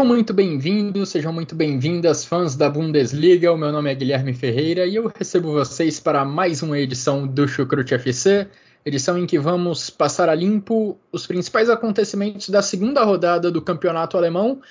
[0.00, 3.52] Sejam muito bem-vindos, sejam muito bem-vindas, fãs da Bundesliga.
[3.52, 7.46] O meu nome é Guilherme Ferreira e eu recebo vocês para mais uma edição do
[7.46, 8.48] Chucrute FC,
[8.82, 14.16] edição em que vamos passar a limpo os principais acontecimentos da segunda rodada do campeonato
[14.16, 14.62] alemão.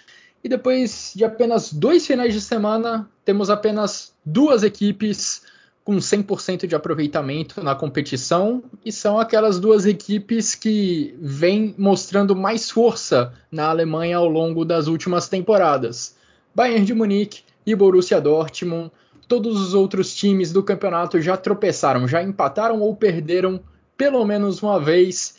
[0.43, 5.43] E depois de apenas dois finais de semana, temos apenas duas equipes
[5.83, 12.69] com 100% de aproveitamento na competição e são aquelas duas equipes que vêm mostrando mais
[12.69, 16.15] força na Alemanha ao longo das últimas temporadas.
[16.53, 18.91] Bayern de Munique e Borussia Dortmund.
[19.27, 23.59] Todos os outros times do campeonato já tropeçaram, já empataram ou perderam
[23.95, 25.35] pelo menos uma vez.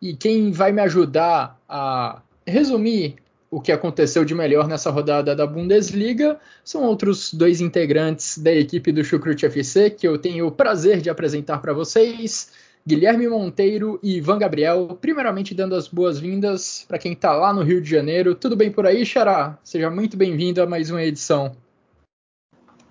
[0.00, 3.16] E quem vai me ajudar a resumir
[3.54, 8.90] o que aconteceu de melhor nessa rodada da Bundesliga são outros dois integrantes da equipe
[8.90, 12.50] do Chucrute FC que eu tenho o prazer de apresentar para vocês.
[12.84, 17.80] Guilherme Monteiro e Ivan Gabriel, primeiramente dando as boas-vindas para quem está lá no Rio
[17.80, 18.34] de Janeiro.
[18.34, 19.56] Tudo bem por aí, Xará?
[19.62, 21.56] Seja muito bem-vindo a mais uma edição.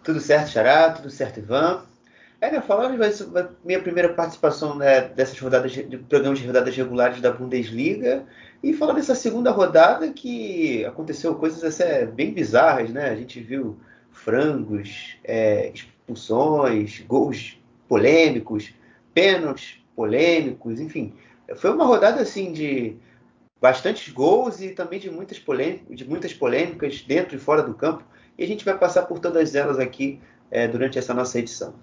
[0.02, 1.84] Tudo certo, Xará, tudo certo, Ivan.
[2.44, 3.00] É, falando
[3.32, 8.26] da minha primeira participação né, dessas rodadas de, de programas de rodadas regulares da Bundesliga
[8.62, 13.10] e falar dessa segunda rodada que aconteceu coisas assim, bem bizarras, né?
[13.10, 13.78] A gente viu
[14.12, 18.74] frangos, é, expulsões, gols polêmicos,
[19.14, 21.14] pênaltis polêmicos, enfim.
[21.56, 22.98] Foi uma rodada assim de
[23.62, 28.04] bastantes gols e também de muitas, polêmicas, de muitas polêmicas dentro e fora do campo.
[28.38, 30.20] E a gente vai passar por todas elas aqui
[30.52, 31.74] é, durante essa nossa edição.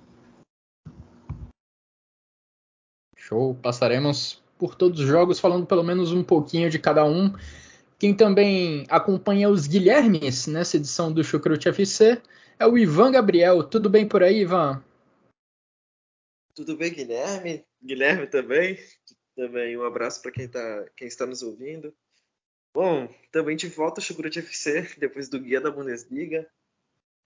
[3.30, 3.54] Show.
[3.54, 7.32] Passaremos por todos os jogos, falando pelo menos um pouquinho de cada um.
[7.96, 12.20] Quem também acompanha os Guilhermes nessa edição do Chucrute FC
[12.58, 13.62] é o Ivan Gabriel.
[13.62, 14.82] Tudo bem por aí, Ivan?
[16.54, 17.64] Tudo bem, Guilherme?
[17.80, 18.76] Guilherme também.
[19.36, 21.94] Também um abraço para quem, tá, quem está nos ouvindo.
[22.74, 26.48] Bom, também de volta ao Chucrute FC, depois do Guia da Bundesliga.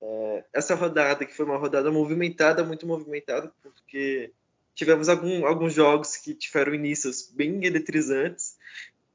[0.02, 4.32] É, essa rodada, que foi uma rodada movimentada, muito movimentada, porque
[4.74, 8.56] tivemos algum, alguns jogos que tiveram inícios bem eletrizantes,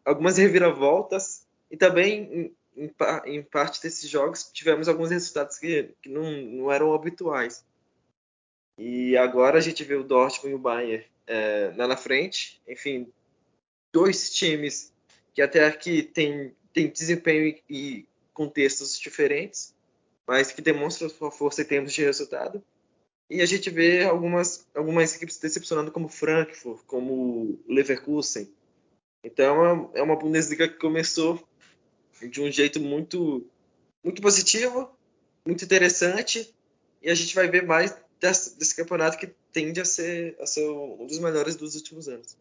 [0.05, 2.91] algumas reviravoltas, e também, em,
[3.25, 7.65] em, parte desses jogos, tivemos alguns resultados que, que não, não, eram habituais.
[8.77, 13.11] E agora a gente vê o Dortmund e o Bayern é, lá na frente, enfim,
[13.91, 14.93] dois times
[15.33, 19.75] que até aqui têm tem desempenho e contextos diferentes,
[20.25, 22.63] mas que demonstram sua força em termos de resultado.
[23.29, 28.51] E a gente vê algumas, algumas equipes decepcionando, como Frankfurt, como Leverkusen.
[29.23, 31.47] Então é uma Bundesliga que começou
[32.28, 33.45] de um jeito muito,
[34.03, 34.89] muito positivo,
[35.45, 36.53] muito interessante.
[37.01, 40.68] E a gente vai ver mais desse, desse campeonato que tende a ser, a ser
[40.68, 42.35] um dos melhores dos últimos anos.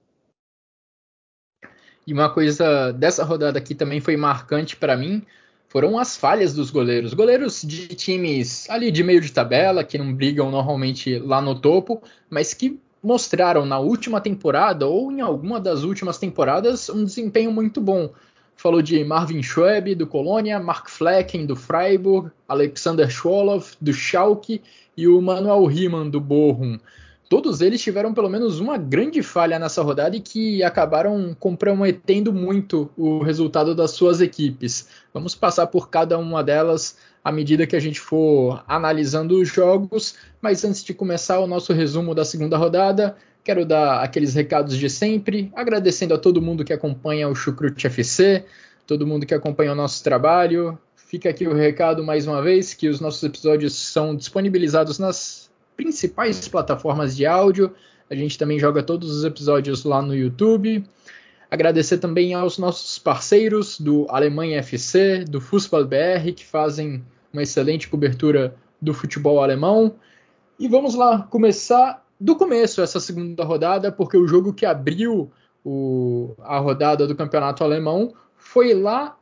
[2.06, 5.27] E uma coisa dessa rodada aqui também foi marcante para mim
[5.68, 7.14] foram as falhas dos goleiros.
[7.14, 12.02] Goleiros de times ali de meio de tabela, que não brigam normalmente lá no topo,
[12.30, 17.80] mas que mostraram na última temporada ou em alguma das últimas temporadas um desempenho muito
[17.80, 18.10] bom.
[18.56, 24.60] Falou de Marvin Schweb, do Colônia, Mark Flecken, do Freiburg, Alexander Schwolow, do Schalke
[24.96, 26.78] e o Manuel Riemann, do Bochum
[27.28, 32.91] todos eles tiveram pelo menos uma grande falha nessa rodada e que acabaram comprometendo muito
[32.97, 34.89] o resultado das suas equipes.
[35.12, 40.15] Vamos passar por cada uma delas à medida que a gente for analisando os jogos,
[40.41, 43.15] mas antes de começar o nosso resumo da segunda rodada,
[43.45, 48.45] quero dar aqueles recados de sempre, agradecendo a todo mundo que acompanha o Chucrute FC,
[48.86, 50.78] todo mundo que acompanha o nosso trabalho.
[50.97, 55.47] Fica aqui o recado mais uma vez que os nossos episódios são disponibilizados nas
[55.78, 57.72] principais plataformas de áudio.
[58.10, 60.84] A gente também joga todos os episódios lá no YouTube.
[61.48, 67.03] Agradecer também aos nossos parceiros do Alemanha FC, do Fußball BR, que fazem
[67.33, 69.95] uma excelente cobertura do futebol alemão.
[70.59, 75.31] E vamos lá começar do começo essa segunda rodada, porque o jogo que abriu
[75.65, 79.16] o, a rodada do campeonato alemão foi lá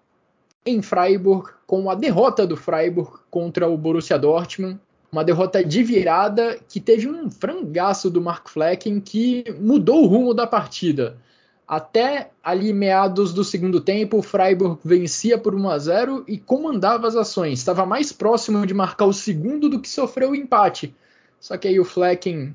[0.64, 4.80] em Freiburg, com a derrota do Freiburg contra o Borussia Dortmund
[5.10, 10.34] Uma derrota de virada que teve um frangaço do Mark Flecken que mudou o rumo
[10.34, 11.16] da partida.
[11.66, 17.08] Até ali meados do segundo tempo, o Freiburg vencia por 1 a 0 e comandava
[17.08, 17.58] as ações.
[17.58, 20.94] Estava mais próximo de marcar o segundo do que sofreu o empate.
[21.40, 22.54] Só que aí o Flecken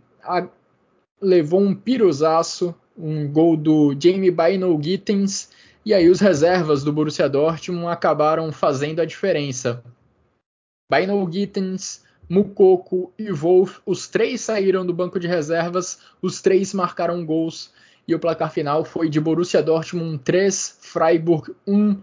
[1.21, 5.49] levou um piruzaço, um gol do Jamie Bino Gittens,
[5.85, 9.83] e aí os reservas do Borussia Dortmund acabaram fazendo a diferença.
[10.89, 17.25] Bino Gittens, Mukoko e Wolf, os três saíram do banco de reservas, os três marcaram
[17.25, 17.73] gols
[18.07, 22.01] e o placar final foi de Borussia Dortmund 3, Freiburg 1.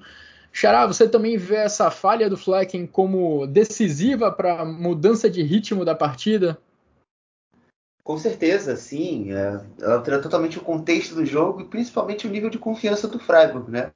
[0.53, 5.83] Xará, você também vê essa falha do Flecken como decisiva para a mudança de ritmo
[5.83, 6.59] da partida?
[8.05, 9.33] Com certeza, sim.
[9.33, 13.19] É, ela altera totalmente o contexto do jogo e principalmente o nível de confiança do
[13.19, 13.91] Freiburg, né?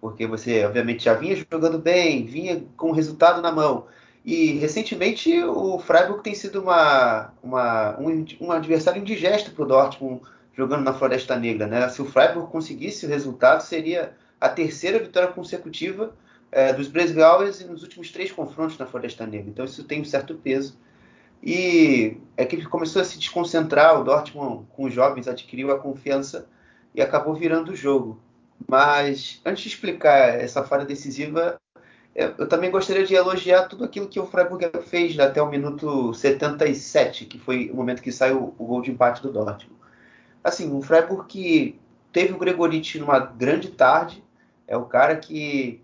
[0.00, 3.88] Porque você, obviamente, já vinha jogando bem, vinha com o resultado na mão.
[4.24, 10.22] E recentemente o Freiburg tem sido uma, uma um, um adversário indigesto para o Dortmund
[10.54, 11.66] jogando na Floresta Negra.
[11.66, 11.88] Né?
[11.88, 16.14] Se o Freiburg conseguisse o resultado, seria a terceira vitória consecutiva
[16.52, 19.50] é, dos Bresgauers nos últimos três confrontos na Floresta Negra.
[19.50, 20.76] Então isso tem um certo peso.
[21.42, 26.46] E que ele começou a se desconcentrar, o Dortmund com os jovens adquiriu a confiança
[26.94, 28.20] e acabou virando o jogo.
[28.68, 31.60] Mas antes de explicar essa falha decisiva,
[32.14, 37.24] eu também gostaria de elogiar tudo aquilo que o Freiburg fez até o minuto 77,
[37.24, 39.82] que foi o momento que saiu o gol de empate do Dortmund
[40.42, 41.78] assim, um Freiburg que
[42.12, 44.22] teve o Gregoriti numa grande tarde,
[44.66, 45.80] é o cara que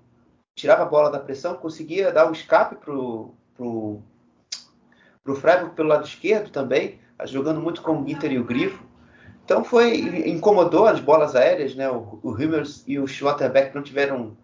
[0.54, 4.00] tirava a bola da pressão, conseguia dar um escape pro, pro,
[5.22, 8.82] pro Freiburg pelo lado esquerdo também, jogando muito com o Ginter e o Grifo.
[9.44, 9.96] Então foi
[10.28, 11.88] incomodou as bolas aéreas, né?
[11.88, 12.36] O, o
[12.86, 14.36] e o Schlotterbeck não tiveram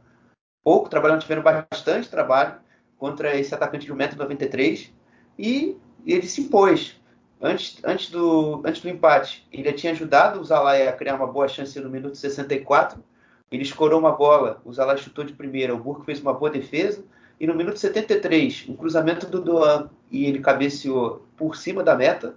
[0.65, 2.57] pouco trabalho, não tiveram bastante trabalho
[2.99, 4.91] contra esse atacante de 1,93m
[5.39, 6.97] e, e ele se impôs
[7.45, 11.47] antes, antes, do, antes do empate, ele tinha ajudado o Zalai a criar uma boa
[11.47, 13.05] chance no minuto 64.
[13.53, 17.05] Ele escorou uma bola, o Zalai chutou de primeira, o Burke fez uma boa defesa.
[17.39, 22.35] E no minuto 73, um cruzamento do Doan e ele cabeceou por cima da meta.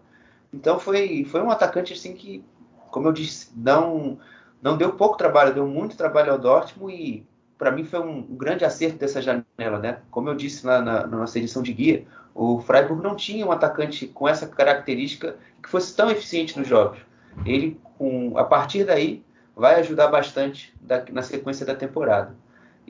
[0.53, 2.43] Então foi, foi um atacante assim que,
[2.91, 4.19] como eu disse, não,
[4.61, 7.25] não deu pouco trabalho, deu muito trabalho ao Dortmund e
[7.57, 9.99] para mim foi um, grande acerto dessa janela, né?
[10.11, 13.51] Como eu disse lá na, na nossa edição de guia, o Freiburg não tinha um
[13.51, 16.99] atacante com essa característica que fosse tão eficiente nos jogos.
[17.45, 19.23] Ele, com, a partir daí,
[19.55, 22.35] vai ajudar bastante da, na sequência da temporada.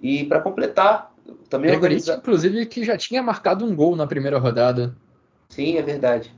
[0.01, 1.13] E para completar,
[1.49, 2.15] também organiza...
[2.15, 4.95] inclusive, que já tinha marcado um gol na primeira rodada.
[5.49, 6.33] Sim, é verdade.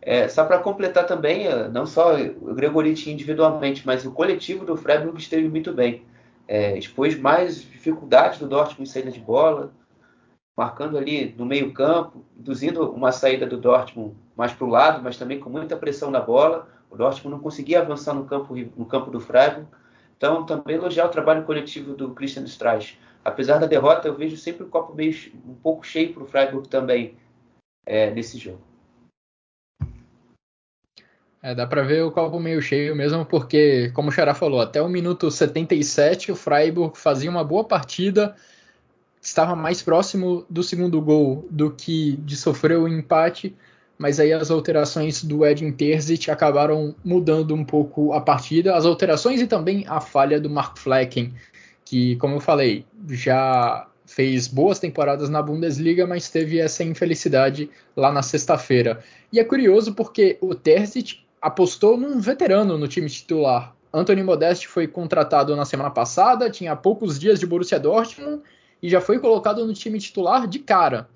[0.00, 4.76] É, só para completar também, é, não só o Gregorich individualmente, mas o coletivo do
[4.76, 6.04] Freiburg esteve muito bem.
[6.48, 9.72] É, expôs mais dificuldades do Dortmund em saída de bola,
[10.56, 15.18] marcando ali no meio campo, induzindo uma saída do Dortmund mais para o lado, mas
[15.18, 16.68] também com muita pressão na bola.
[16.90, 19.66] O Dortmund não conseguia avançar no campo, no campo do Freiburg.
[20.16, 22.98] Então, também elogiar o trabalho coletivo do Christian Streich.
[23.22, 25.14] Apesar da derrota, eu vejo sempre o copo meio
[25.46, 27.16] um pouco cheio para o Freiburg também
[27.84, 28.60] é, nesse jogo.
[31.46, 34.82] É, dá para ver o copo meio cheio mesmo, porque, como o Xará falou, até
[34.82, 38.34] o minuto 77 o Freiburg fazia uma boa partida,
[39.22, 43.54] estava mais próximo do segundo gol do que de sofrer o empate,
[43.96, 49.40] mas aí as alterações do Edin Terzic acabaram mudando um pouco a partida, as alterações
[49.40, 51.32] e também a falha do Mark Flecken,
[51.84, 58.10] que, como eu falei, já fez boas temporadas na Bundesliga, mas teve essa infelicidade lá
[58.10, 58.98] na sexta-feira.
[59.32, 63.74] E é curioso porque o Terzic apostou num veterano no time titular.
[63.92, 68.42] Anthony Modeste foi contratado na semana passada, tinha poucos dias de Borussia Dortmund
[68.82, 71.08] e já foi colocado no time titular de cara.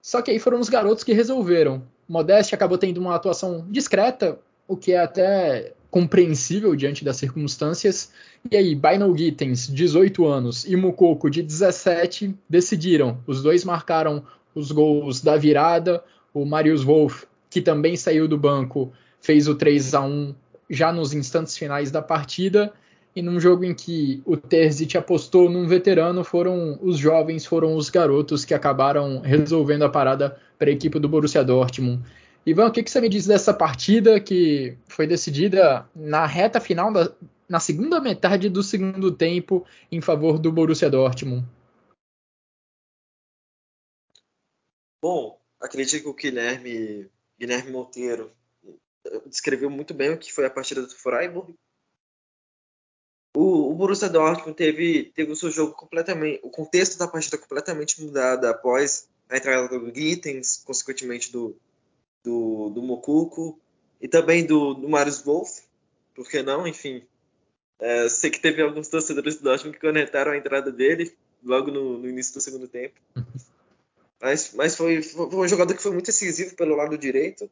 [0.00, 1.82] Só que aí foram os garotos que resolveram.
[2.08, 8.10] Modeste acabou tendo uma atuação discreta, o que é até compreensível diante das circunstâncias.
[8.50, 13.18] E aí, Bino Gittens, 18 anos, e Mukoko, de 17, decidiram.
[13.26, 16.02] Os dois marcaram os gols da virada.
[16.34, 18.90] O Marius Wolff, que também saiu do banco,
[19.20, 20.34] fez o 3 a 1
[20.70, 22.72] já nos instantes finais da partida
[23.14, 27.90] e num jogo em que o Terzic apostou num veterano, foram os jovens, foram os
[27.90, 32.02] garotos que acabaram resolvendo a parada para a equipe do Borussia Dortmund.
[32.46, 36.90] Ivan, o que, que, você me diz dessa partida que foi decidida na reta final,
[36.90, 37.12] da,
[37.46, 41.44] na segunda metade do segundo tempo, em favor do Borussia Dortmund?
[45.02, 47.10] Bom, acredito que o Guilherme,
[47.42, 48.30] Guilherme Monteiro
[49.26, 51.52] descreveu muito bem o que foi a partida do Freiburg
[53.34, 58.00] o, o Borussia Dortmund teve, teve o seu jogo completamente, o contexto da partida completamente
[58.02, 61.56] mudado após a entrada do Gittens, consequentemente do,
[62.22, 63.58] do, do Mokuko,
[64.00, 65.62] e também do, do Marius Wolff,
[66.14, 66.66] por que não?
[66.66, 67.02] Enfim,
[67.80, 71.98] é, sei que teve alguns torcedores do Dortmund que conectaram a entrada dele logo no,
[71.98, 73.00] no início do segundo tempo.
[74.22, 77.50] Mas, mas foi, foi, um jogador que foi muito decisivo pelo lado direito.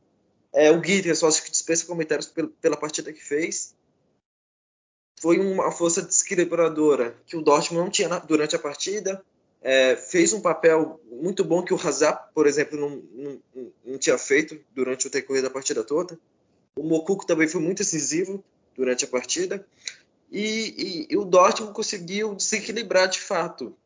[0.53, 3.75] É, o Gittens, só acho que dispensa comentários pela, pela partida que fez
[5.21, 9.23] foi uma força desequilibradora que o Dortmund não tinha durante a partida.
[9.61, 14.17] É, fez um papel muito bom que o Hazard, por exemplo, não, não, não, tinha
[14.17, 16.19] feito durante o decorrer da partida toda.
[16.75, 18.43] O Mokuko também foi muito decisivo
[18.75, 19.67] durante a partida.
[20.33, 23.77] E, e, e o Dortmund conseguiu desequilibrar de fato.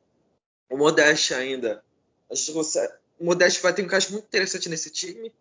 [0.70, 1.82] O Modeste ainda.
[2.30, 5.32] A gente consegue, o Modeste vai ter um encaixe muito interessante nesse time.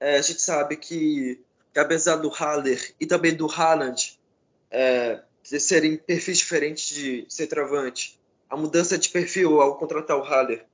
[0.00, 1.40] É, a gente sabe que,
[1.72, 4.18] que apesar do Haller e também do Haaland,
[4.70, 8.18] é, serem perfis diferentes de centroavante,
[8.48, 10.66] a mudança de perfil ao contratar o Haller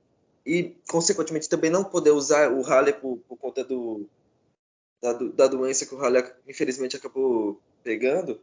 [0.45, 4.05] e, consequentemente, também não poder usar o Haller por, por conta do,
[5.01, 8.39] da, da, doença que o Haller, infelizmente, acabou pegando,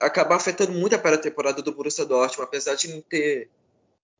[0.00, 3.50] acaba afetando muito a pré-temporada do Borussia Dortmund, apesar de não ter,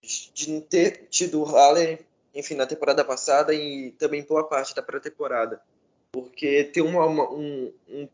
[0.03, 2.05] de não ter tido o Haller,
[2.37, 5.61] enfim, na temporada passada e também boa parte da pré-temporada.
[6.13, 8.09] Porque ter uma, uma, um, um,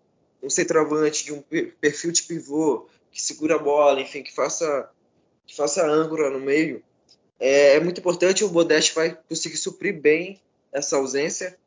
[0.45, 1.43] um centroavante de um
[1.81, 4.89] perfil de pivô que segura a bola, enfim, que faça,
[5.47, 6.83] que faça âncora no meio.
[7.39, 10.41] É, é muito importante, o Modeste vai conseguir suprir bem
[10.73, 11.59] essa ausência.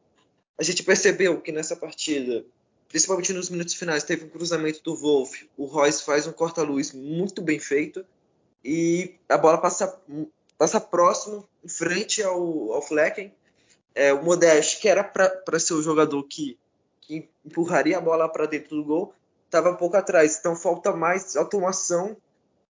[0.57, 2.45] A gente percebeu que nessa partida,
[2.87, 7.41] principalmente nos minutos finais, teve um cruzamento do Wolf, o Royce faz um corta-luz muito
[7.41, 8.05] bem feito
[8.63, 9.99] e a bola passa,
[10.57, 13.33] passa próximo, em frente ao, ao Flecken.
[13.93, 16.57] É, o Modeste, que era para ser o jogador que,
[17.01, 19.13] que empurraria a bola para dentro do gol,
[19.45, 20.37] estava pouco atrás.
[20.37, 22.17] Então falta mais automação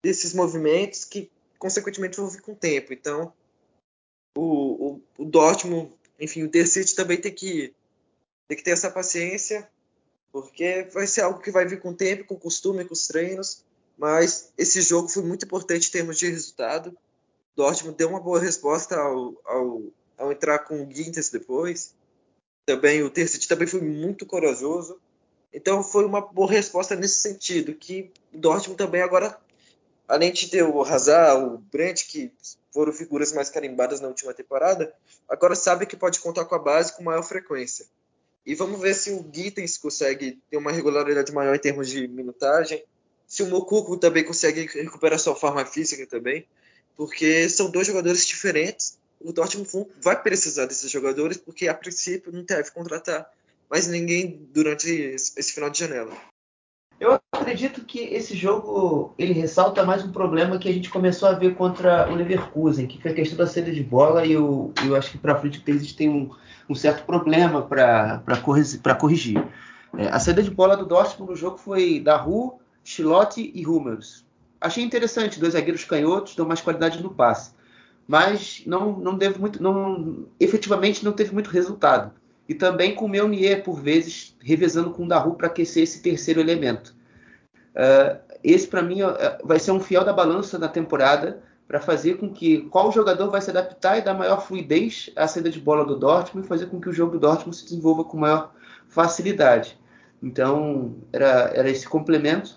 [0.02, 2.92] desses movimentos que, consequentemente, vão vir com o tempo.
[2.92, 3.32] Então,
[4.36, 7.74] o, o, o Dortmund, enfim, o City também tem que,
[8.46, 9.68] tem que ter essa paciência,
[10.30, 13.06] porque vai ser algo que vai vir com o tempo, com o costume, com os
[13.06, 13.64] treinos.
[13.98, 16.96] Mas esse jogo foi muito importante em termos de resultado.
[17.56, 19.82] Dortmund deu uma boa resposta ao, ao,
[20.18, 21.94] ao entrar com o Gintes depois.
[22.66, 25.00] Também o City também foi muito corajoso.
[25.52, 29.40] Então foi uma boa resposta nesse sentido, que o Dortmund também agora,
[30.06, 32.30] além de ter o Hazard, o Brandt, que
[32.70, 34.92] foram figuras mais carimbadas na última temporada,
[35.26, 37.86] agora sabe que pode contar com a base com maior frequência.
[38.44, 42.84] E vamos ver se o Gittens consegue ter uma regularidade maior em termos de minutagem,
[43.26, 46.46] se o Mokuko também consegue recuperar sua forma física também,
[46.96, 48.98] porque são dois jogadores diferentes.
[49.20, 53.30] O Dortmund vai precisar desses jogadores, porque a princípio não deve contratar
[53.70, 56.12] mas ninguém durante esse final de janela.
[56.98, 61.32] Eu acredito que esse jogo ele ressalta mais um problema que a gente começou a
[61.32, 64.96] ver contra o Leverkusen, que foi a questão da saída de bola e eu, eu
[64.96, 66.30] acho que para frente gente tem um,
[66.68, 69.44] um certo problema para corrigir.
[69.98, 74.24] É, a saída de bola do Dortmund no jogo foi da Ru, Chilote e Hummels.
[74.60, 77.52] Achei interessante, dois zagueiros canhotos dão mais qualidade no passe,
[78.08, 82.12] mas não, não deve muito, não, efetivamente não teve muito resultado
[82.48, 86.40] e também com o Meunier, por vezes, revezando com o Daru para aquecer esse terceiro
[86.40, 86.94] elemento.
[87.74, 88.98] Uh, esse, para mim,
[89.42, 93.40] vai ser um fiel da balança na temporada para fazer com que qual jogador vai
[93.40, 96.80] se adaptar e dar maior fluidez à saída de bola do Dortmund e fazer com
[96.80, 98.52] que o jogo do Dortmund se desenvolva com maior
[98.88, 99.76] facilidade.
[100.22, 102.56] Então, era, era esse complemento.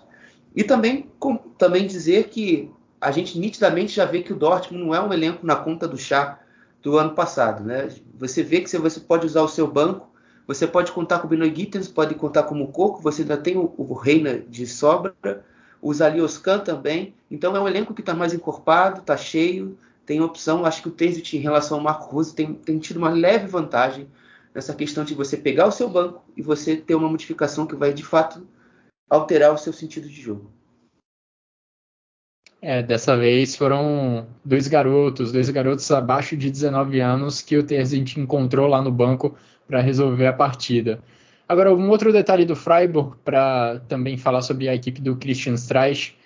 [0.54, 4.94] E também, com, também dizer que a gente nitidamente já vê que o Dortmund não
[4.94, 6.38] é um elenco na conta do chá
[6.82, 7.64] do ano passado.
[7.64, 7.88] Né?
[8.18, 10.08] Você vê que você pode usar o seu banco,
[10.46, 13.56] você pode contar com o Binoy Gittens, pode contar com o Coco, você ainda tem
[13.56, 15.44] o, o Reina de sobra,
[15.80, 17.14] o Zalioscan também.
[17.30, 20.66] Então é um elenco que está mais encorpado, está cheio, tem opção.
[20.66, 24.08] Acho que o Terzic, em relação ao Marco Rose, tem, tem tido uma leve vantagem
[24.54, 27.92] nessa questão de você pegar o seu banco e você ter uma modificação que vai
[27.92, 28.44] de fato
[29.10, 30.50] alterar o seu sentido de jogo.
[32.62, 38.20] É, dessa vez foram dois garotos, dois garotos abaixo de 19 anos que o Terzic
[38.20, 39.34] encontrou lá no banco
[39.66, 41.02] para resolver a partida.
[41.48, 46.16] Agora, um outro detalhe do Freiburg, para também falar sobre a equipe do Christian Streich.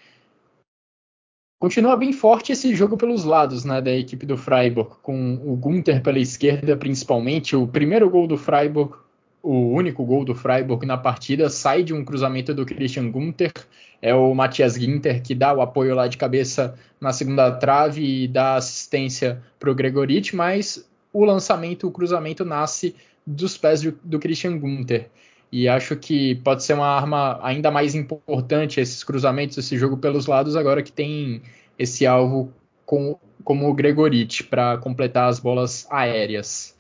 [1.59, 6.03] Continua bem forte esse jogo pelos lados né, da equipe do Freiburg, com o Gunther
[6.03, 7.57] pela esquerda principalmente.
[7.57, 8.97] O primeiro gol do Freiburg
[9.45, 13.53] o único gol do Freiburg na partida sai de um cruzamento do Christian Gunther.
[14.01, 18.27] É o Matthias Ginter que dá o apoio lá de cabeça na segunda trave e
[18.27, 22.97] dá assistência para o Gregorit, mas o lançamento, o cruzamento nasce
[23.27, 25.11] dos pés do, do Christian Gunther.
[25.53, 30.27] E acho que pode ser uma arma ainda mais importante esses cruzamentos, esse jogo pelos
[30.27, 31.43] lados, agora que tem
[31.79, 32.51] esse alvo
[32.87, 36.75] com, como o Gregorich para completar as bolas aéreas.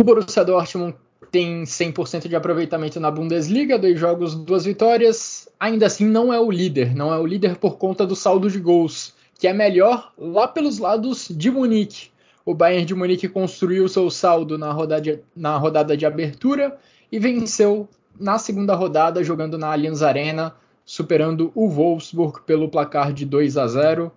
[0.00, 0.96] O Borussia Dortmund
[1.30, 5.48] tem 100% de aproveitamento na Bundesliga, dois jogos, duas vitórias.
[5.58, 6.94] Ainda assim, não é o líder.
[6.94, 10.78] Não é o líder por conta do saldo de gols, que é melhor lá pelos
[10.78, 12.08] lados de Munique.
[12.44, 16.76] O Bayern de Munique construiu seu saldo na rodada, na rodada de abertura
[17.12, 23.24] e venceu na segunda rodada, jogando na Allianz Arena, superando o Wolfsburg pelo placar de
[23.24, 24.12] 2 a 0.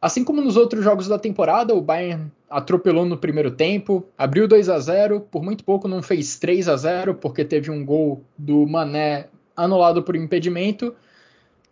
[0.00, 4.68] Assim como nos outros jogos da temporada, o Bayern atropelou no primeiro tempo, abriu 2
[4.68, 8.64] a 0, por muito pouco não fez 3 a 0 porque teve um gol do
[8.66, 9.26] Mané
[9.56, 10.94] anulado por impedimento.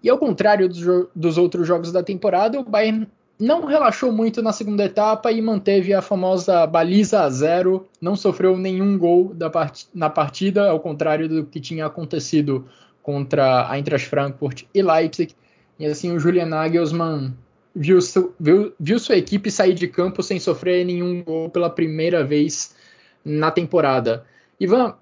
[0.02, 0.83] E ao contrário dos,
[1.14, 3.06] dos outros jogos da temporada, o Bayern
[3.38, 8.56] não relaxou muito na segunda etapa e manteve a famosa baliza a zero, não sofreu
[8.56, 12.66] nenhum gol part na partida, ao contrário do que tinha acontecido
[13.02, 15.35] contra a Eintracht Frankfurt e Leipzig.
[15.78, 17.35] E assim o Julian Nagelsmann
[17.76, 17.99] viu,
[18.40, 22.75] viu, viu sua equipe sair de campo sem sofrer nenhum gol pela primeira vez
[23.23, 24.25] na temporada.
[24.59, 24.95] Ivan,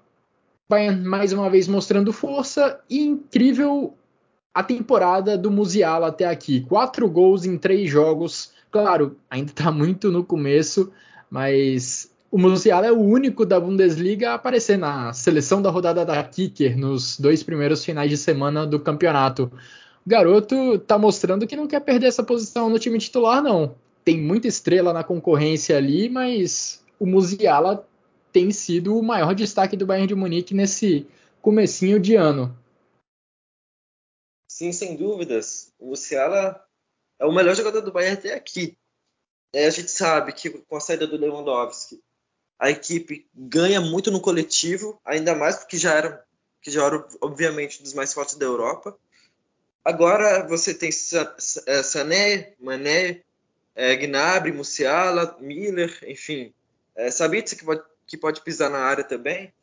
[0.67, 3.93] vai mais uma vez mostrando força e incrível
[4.53, 6.61] a temporada do Musiala até aqui.
[6.61, 8.51] Quatro gols em três jogos.
[8.69, 10.91] Claro, ainda está muito no começo,
[11.29, 16.21] mas o Musiala é o único da Bundesliga a aparecer na seleção da rodada da
[16.21, 19.49] Kicker nos dois primeiros finais de semana do campeonato
[20.05, 23.75] garoto tá mostrando que não quer perder essa posição no time titular, não.
[24.03, 27.87] Tem muita estrela na concorrência ali, mas o Musiala
[28.31, 31.07] tem sido o maior destaque do Bayern de Munique nesse
[31.41, 32.55] comecinho de ano.
[34.47, 35.73] Sim, sem dúvidas.
[35.79, 36.63] O Musiala
[37.19, 38.77] é o melhor jogador do Bayern até aqui.
[39.53, 42.03] É, a gente sabe que com a saída do Lewandowski,
[42.59, 46.25] a equipe ganha muito no coletivo, ainda mais porque já era,
[46.61, 48.97] que já era obviamente um dos mais fortes da Europa.
[49.85, 53.21] Agora você tem é, Sané, Mané,
[53.75, 56.51] é, Gnabry, Musiala, Miller, enfim.
[56.95, 59.53] É, Sabitzer, que pode, que pode pisar na área também.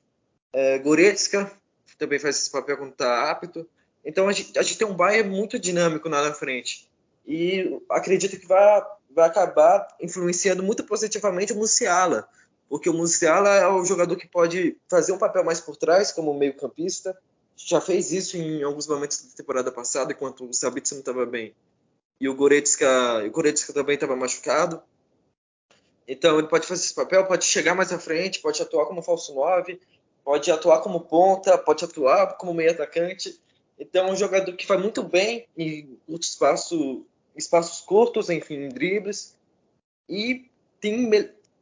[0.85, 1.50] Goretzka,
[1.87, 3.66] que também faz esse papel quando está apto.
[4.05, 6.88] Então a gente, a gente, tem um Bayern muito dinâmico lá na frente.
[7.27, 12.29] E acredito que vai, vai acabar influenciando muito positivamente o Musiala.
[12.68, 16.35] Porque o Musiala é o jogador que pode fazer um papel mais por trás, como
[16.35, 17.16] meio campista,
[17.64, 21.55] já fez isso em alguns momentos da temporada passada, enquanto o Sabitzer não estava bem.
[22.20, 24.83] E o Goretzka, o Goretzka também estava machucado.
[26.07, 29.35] Então ele pode fazer esse papel, pode chegar mais à frente, pode atuar como falso
[29.35, 29.81] 9,
[30.25, 33.40] pode atuar como ponta, pode atuar como meio atacante.
[33.79, 39.37] Então é um jogador que vai muito bem em espaço, espaços curtos, enfim, em dribles.
[40.09, 41.09] E tem,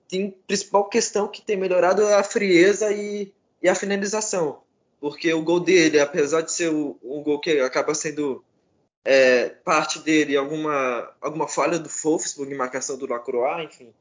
[0.09, 3.33] tem principal questão que tem melhorado é a frieza e,
[3.63, 4.63] e a finalização
[5.01, 8.45] porque o gol dele, apesar de ser um, gol que acaba sendo
[9.03, 13.95] é, parte dele, alguma, alguma falha do Wolfsburg em marcação do Lacroix, enfim,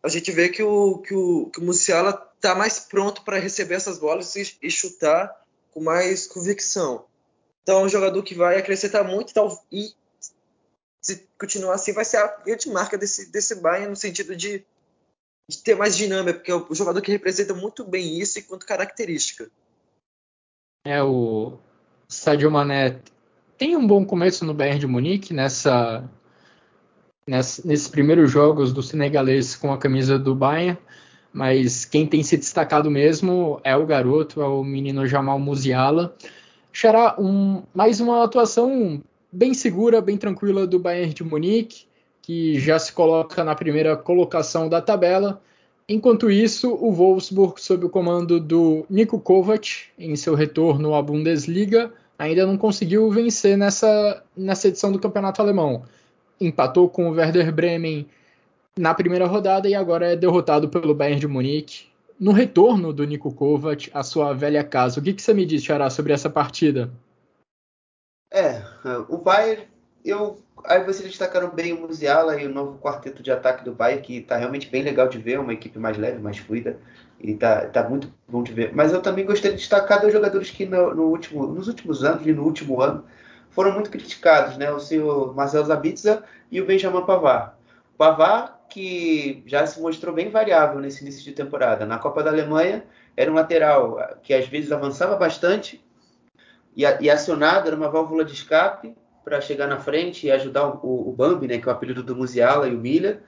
[0.00, 3.74] a gente vê que o, que o, que o Musiala está mais pronto para receber
[3.74, 5.34] essas bolas e, e, chutar
[5.72, 7.04] com mais convicção.
[7.62, 9.92] Então, é um jogador que vai acrescentar muito tal, e
[11.02, 14.64] se continuar assim, vai ser a grande marca desse, desse Bayern no sentido de,
[15.48, 19.50] de ter mais dinâmica, porque é um jogador que representa muito bem isso enquanto característica.
[20.90, 21.52] É, o
[22.08, 22.96] Sadio Mané
[23.58, 26.02] tem um bom começo no Bayern de Munique nessa,
[27.26, 30.78] nessa, nesses primeiros jogos do senegalês com a camisa do Bayern,
[31.30, 36.16] mas quem tem se destacado mesmo é o garoto, é o menino Jamal Musiala.
[36.72, 41.84] Xará, um, mais uma atuação bem segura, bem tranquila do Bayern de Munique,
[42.22, 45.42] que já se coloca na primeira colocação da tabela
[45.88, 51.90] Enquanto isso, o Wolfsburg, sob o comando do Niko Kovac, em seu retorno à Bundesliga,
[52.18, 55.84] ainda não conseguiu vencer nessa, nessa edição do campeonato alemão.
[56.38, 58.06] Empatou com o Werder Bremen
[58.78, 61.86] na primeira rodada e agora é derrotado pelo Bayern de Munique.
[62.20, 65.64] No retorno do Niko Kovac à sua velha casa, o que, que você me diz,
[65.64, 66.90] Xará, sobre essa partida?
[68.30, 68.60] É,
[69.08, 69.66] o Bayern,
[70.04, 74.02] eu Aí vocês destacaram bem o Musiala e o novo quarteto de ataque do Bayern,
[74.02, 76.78] que está realmente bem legal de ver, uma equipe mais leve, mais fluida,
[77.20, 78.74] e está tá muito bom de ver.
[78.74, 82.26] Mas eu também gostaria de destacar dois jogadores que no, no último, nos últimos anos
[82.26, 83.04] e no último ano
[83.50, 84.70] foram muito criticados, né?
[84.70, 87.52] O senhor Marcel Zabitza e o Benjamin Pavard.
[87.96, 91.86] Pavard, que já se mostrou bem variável nesse início de temporada.
[91.86, 92.84] Na Copa da Alemanha,
[93.16, 95.82] era um lateral que às vezes avançava bastante
[96.76, 98.94] e, e acionado, era uma válvula de escape,
[99.28, 102.16] para chegar na frente e ajudar o, o, Bambi, né, que é o apelido do
[102.16, 103.20] Musiala e o Miller.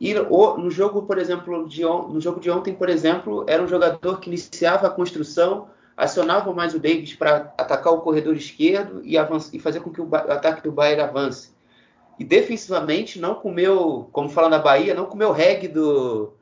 [0.00, 3.62] E o, no jogo, por exemplo, de on, no jogo de ontem, por exemplo, era
[3.62, 9.02] um jogador que iniciava a construção, acionava mais o Davis para atacar o corredor esquerdo
[9.04, 11.52] e, avança, e fazer com que o, o ataque do Bayern avance.
[12.18, 16.32] e defensivamente não comeu, como fala na Bahia, não comeu reggae do.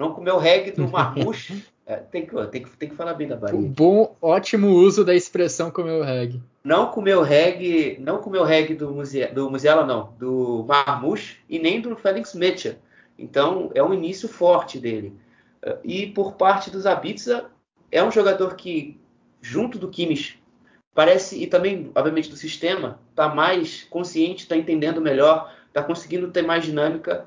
[0.00, 1.64] Não comeu reggae do Marmouche.
[1.86, 3.56] É, tem, que, tem, que, tem que falar bem da Bahia.
[3.56, 6.42] Bom, ótimo uso da expressão comeu reggae.
[6.64, 11.80] Não comeu reggae, não comeu reggae do, Muse, do Musiala, não, do Marmouche e nem
[11.80, 12.74] do Felix Mitchell.
[13.16, 15.14] Então é um início forte dele.
[15.84, 17.46] E por parte dos Abitsa,
[17.90, 19.00] é um jogador que,
[19.40, 20.40] junto do Kimmich,
[20.94, 26.42] parece, e também, obviamente, do sistema, está mais consciente, está entendendo melhor, está conseguindo ter
[26.42, 27.26] mais dinâmica,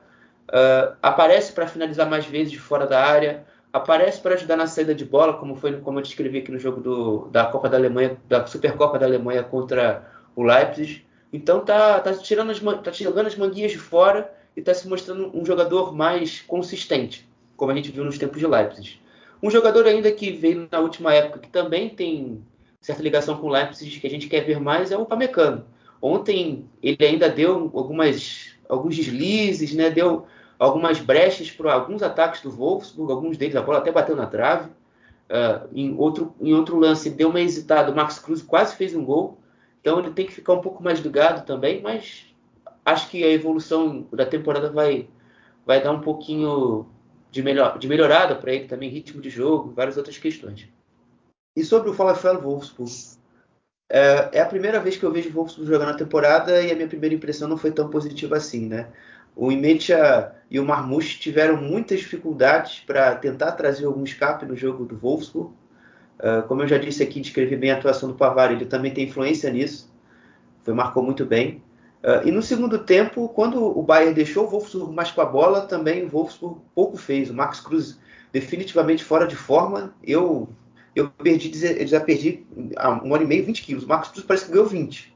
[0.50, 4.96] uh, aparece para finalizar mais vezes de fora da área, aparece para ajudar na saída
[4.96, 8.18] de bola, como foi como eu descrevi aqui no jogo do, da Copa da Alemanha,
[8.28, 11.06] da Supercopa da Alemanha contra o Leipzig.
[11.32, 15.32] Então tá, tá tirando as, tá tirando as manguinhas de fora e está se mostrando
[15.38, 19.00] um jogador mais consistente, como a gente viu nos tempos de Leipzig.
[19.42, 22.44] Um jogador ainda que veio na última época, que também tem
[22.82, 25.66] certa ligação com o Leipzig que a gente quer ver mais é o Pamecano.
[26.02, 29.90] Ontem ele ainda deu algumas, alguns deslizes, né?
[29.90, 30.26] deu
[30.60, 34.70] algumas brechas para alguns ataques do Wolfsburg, alguns deles a bola até bateu na trave.
[35.30, 39.06] Uh, em, outro, em outro lance deu uma hesitada, o Max Cruz quase fez um
[39.06, 39.38] gol,
[39.80, 42.26] então ele tem que ficar um pouco mais ligado também, mas
[42.84, 45.08] acho que a evolução da temporada vai,
[45.66, 46.88] vai dar um pouquinho
[47.30, 50.68] de, melhor, de melhorada para ele também, ritmo de jogo, várias outras questões.
[51.56, 52.92] E sobre o Falafel Wolfsburg,
[53.92, 56.76] é, é, a primeira vez que eu vejo o Wolfsburg jogando na temporada e a
[56.76, 58.92] minha primeira impressão não foi tão positiva assim, né?
[59.36, 64.86] O Imetia e o Marmouche tiveram muitas dificuldades para tentar trazer algum escape no jogo
[64.86, 65.52] do Wolfsburg.
[66.20, 69.06] Uh, como eu já disse aqui, descrevi bem a atuação do Pavar, ele também tem
[69.06, 69.90] influência nisso.
[70.64, 71.64] Foi, marcou muito bem.
[72.04, 75.62] Uh, e no segundo tempo, quando o Bayern deixou o Wolfsburg mais com a bola,
[75.62, 77.30] também o Wolfsburg pouco fez.
[77.30, 78.00] O Max Cruz
[78.34, 79.94] definitivamente fora de forma.
[80.04, 80.50] Eu
[80.96, 83.84] eu perdi, já perdi há um ano e meio 20 quilos.
[83.84, 85.16] O Marcos Cruz parece que ganhou 20.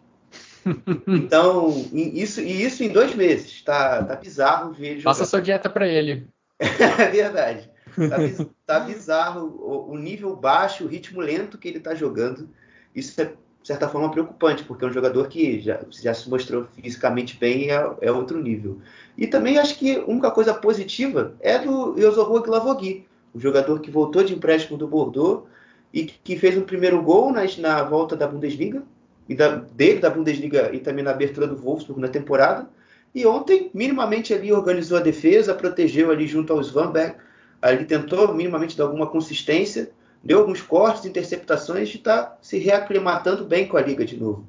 [1.07, 3.61] Então, isso, e isso em dois meses.
[3.61, 4.97] Tá, tá bizarro ver.
[4.97, 5.11] Jogar.
[5.11, 6.27] Passa sua dieta para ele.
[6.59, 7.69] é verdade.
[7.95, 8.17] Tá,
[8.65, 12.49] tá bizarro o, o, nível baixo, o ritmo lento que ele tá jogando.
[12.95, 16.65] Isso é, de certa forma, preocupante, porque é um jogador que já, já se mostrou
[16.81, 18.79] fisicamente bem é, é outro nível.
[19.17, 23.91] E também acho que a única coisa positiva é do Yozoru Glavogui, o jogador que
[23.91, 25.47] voltou de empréstimo do Bordeaux
[25.93, 28.83] e que fez o primeiro gol na, na volta da Bundesliga,
[29.27, 32.67] e da, dele, da Bundesliga e também na abertura do Wolfsburg na temporada.
[33.13, 37.15] E ontem, minimamente ali organizou a defesa, protegeu ali junto ao Svanberg,
[37.61, 39.91] ali tentou minimamente dar alguma consistência,
[40.23, 44.45] deu alguns cortes, interceptações e está se reaclimatando bem com a liga de novo.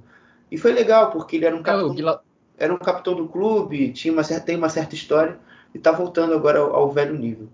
[0.50, 2.20] E foi legal, porque ele era um é, capitão,
[2.56, 5.38] era um capitão do clube, tinha uma certa, tem uma certa história
[5.74, 7.48] e está voltando agora ao, ao velho nível.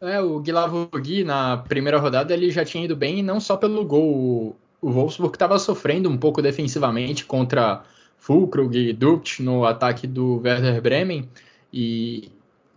[0.00, 4.56] É, o Guilavogui na primeira rodada ele já tinha ido bem, não só pelo gol.
[4.84, 7.82] O Wolfsburg estava sofrendo um pouco defensivamente contra
[8.18, 11.26] Fulkrug e Dupt no ataque do Werder Bremen.
[11.72, 12.30] E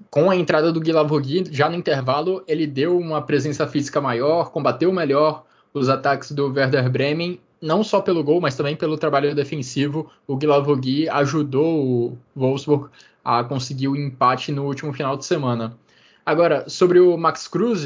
[0.09, 4.89] com a entrada do Guilavogui, já no intervalo, ele deu uma presença física maior, combateu
[4.93, 5.43] melhor
[5.73, 10.09] os ataques do Werder Bremen, não só pelo gol, mas também pelo trabalho defensivo.
[10.25, 12.89] O Guilavogui ajudou o Wolfsburg
[13.21, 15.77] a conseguir o empate no último final de semana.
[16.25, 17.85] Agora, sobre o Max Cruz,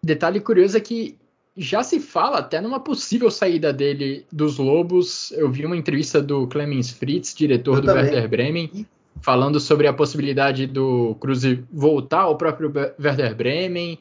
[0.00, 1.20] detalhe curioso é que
[1.56, 5.32] já se fala até numa possível saída dele dos Lobos.
[5.32, 8.04] Eu vi uma entrevista do Clemens Fritz, diretor Eu do também.
[8.04, 8.86] Werder Bremen,
[9.20, 13.98] falando sobre a possibilidade do Cruz voltar ao próprio Werder Bremen,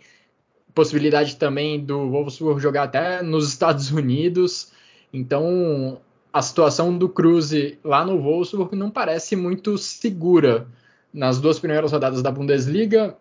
[0.74, 4.72] possibilidade também do Wolfsburg jogar até nos Estados Unidos.
[5.14, 6.00] Então,
[6.32, 7.52] a situação do Cruz
[7.84, 10.66] lá no Wolfsburg não parece muito segura
[11.14, 13.18] nas duas primeiras rodadas da Bundesliga.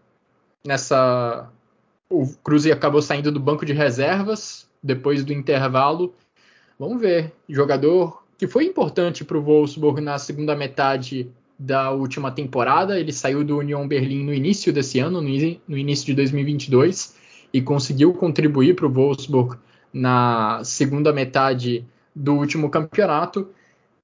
[0.64, 1.50] Nessa,
[2.10, 6.12] o Cruze acabou saindo do banco de reservas depois do intervalo.
[6.78, 7.32] Vamos ver.
[7.48, 12.98] Jogador que foi importante para o Wolfsburg na segunda metade da última temporada.
[12.98, 17.14] Ele saiu do Union Berlim no início desse ano, no início de 2022,
[17.52, 19.56] e conseguiu contribuir para o Wolfsburg
[19.92, 23.48] na segunda metade do último campeonato.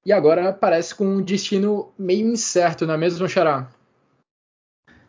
[0.04, 3.68] E agora parece com um destino meio incerto, não é mesmo, Xará?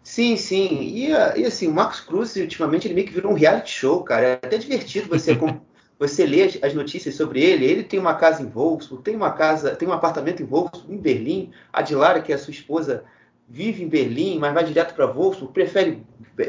[0.08, 0.84] Sim, sim.
[0.84, 4.26] E, e, assim, o Marcos Cruz, ultimamente, ele meio que virou um reality show, cara.
[4.26, 5.38] É até divertido você,
[6.00, 7.66] você ler as notícias sobre ele.
[7.66, 10.98] Ele tem uma casa em Wolfsburg, tem uma casa, tem um apartamento em Wolfsburg, em
[10.98, 11.52] Berlim.
[11.74, 13.04] A Dilara, que é a sua esposa,
[13.50, 16.02] vive em Berlim, mas vai direto para Wolfsburg, prefere,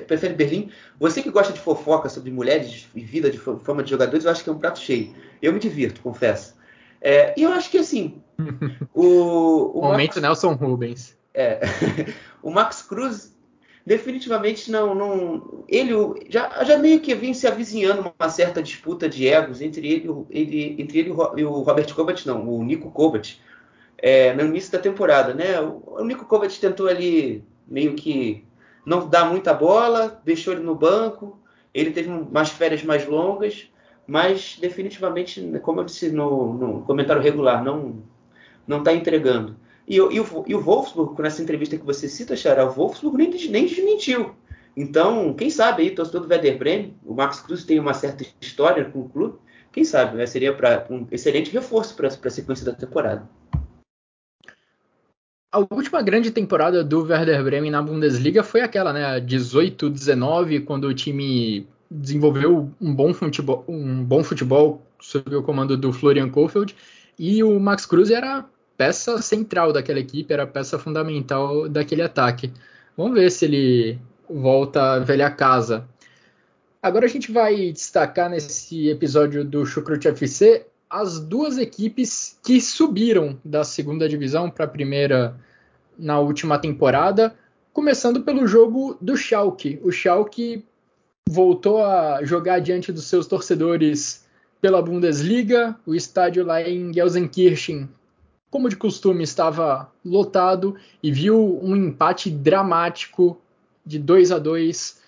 [0.06, 0.70] prefere Berlim.
[1.00, 4.44] Você que gosta de fofoca sobre mulheres e vida de fama de jogadores, eu acho
[4.44, 5.12] que é um prato cheio.
[5.42, 6.56] Eu me divirto, confesso.
[7.00, 8.22] É, e eu acho que assim.
[8.94, 11.18] o, o Momento Max, Nelson Rubens.
[11.34, 11.58] É,
[12.40, 13.36] o Max Cruz
[13.88, 15.94] definitivamente não, não ele
[16.28, 20.76] já, já meio que vinha se avizinhando uma certa disputa de egos entre ele, ele
[20.78, 23.38] entre ele e o Robert Kovac, não, o Nico Kovac,
[23.96, 25.58] é, no início da temporada, né?
[25.60, 28.44] O Nico Kovac tentou ali meio que
[28.84, 31.40] não dar muita bola, deixou ele no banco,
[31.72, 33.70] ele teve umas férias mais longas,
[34.06, 38.02] mas definitivamente, como eu disse no, no comentário regular, não
[38.66, 39.56] não está entregando.
[39.88, 43.30] E, e, o, e o Wolfsburg, nessa entrevista que você cita, Xará, o Wolfsburg nem,
[43.48, 44.34] nem desmentiu.
[44.76, 48.84] Então, quem sabe aí, torcedor do Werder Bremen, o Max Cruz tem uma certa história
[48.84, 49.38] com o clube,
[49.72, 53.28] quem sabe, né, seria pra, um excelente reforço para a sequência da temporada.
[55.50, 60.94] A última grande temporada do Werder Bremen na Bundesliga foi aquela, né, 18-19, quando o
[60.94, 66.76] time desenvolveu um bom futebol, um bom futebol sob o comando do Florian Kohfeldt
[67.18, 68.44] e o Max Cruz era
[68.78, 72.52] peça central daquela equipe, era peça fundamental daquele ataque.
[72.96, 73.98] Vamos ver se ele
[74.30, 75.86] volta à velha casa.
[76.80, 83.38] Agora a gente vai destacar nesse episódio do Chucrute FC as duas equipes que subiram
[83.44, 85.36] da segunda divisão para a primeira
[85.98, 87.34] na última temporada,
[87.72, 89.80] começando pelo jogo do Schalke.
[89.82, 90.64] O Schalke
[91.28, 94.24] voltou a jogar diante dos seus torcedores
[94.60, 95.76] pela Bundesliga.
[95.84, 97.88] O estádio lá em Gelsenkirchen,
[98.50, 103.38] como de costume, estava lotado e viu um empate dramático
[103.84, 104.98] de 2 a 2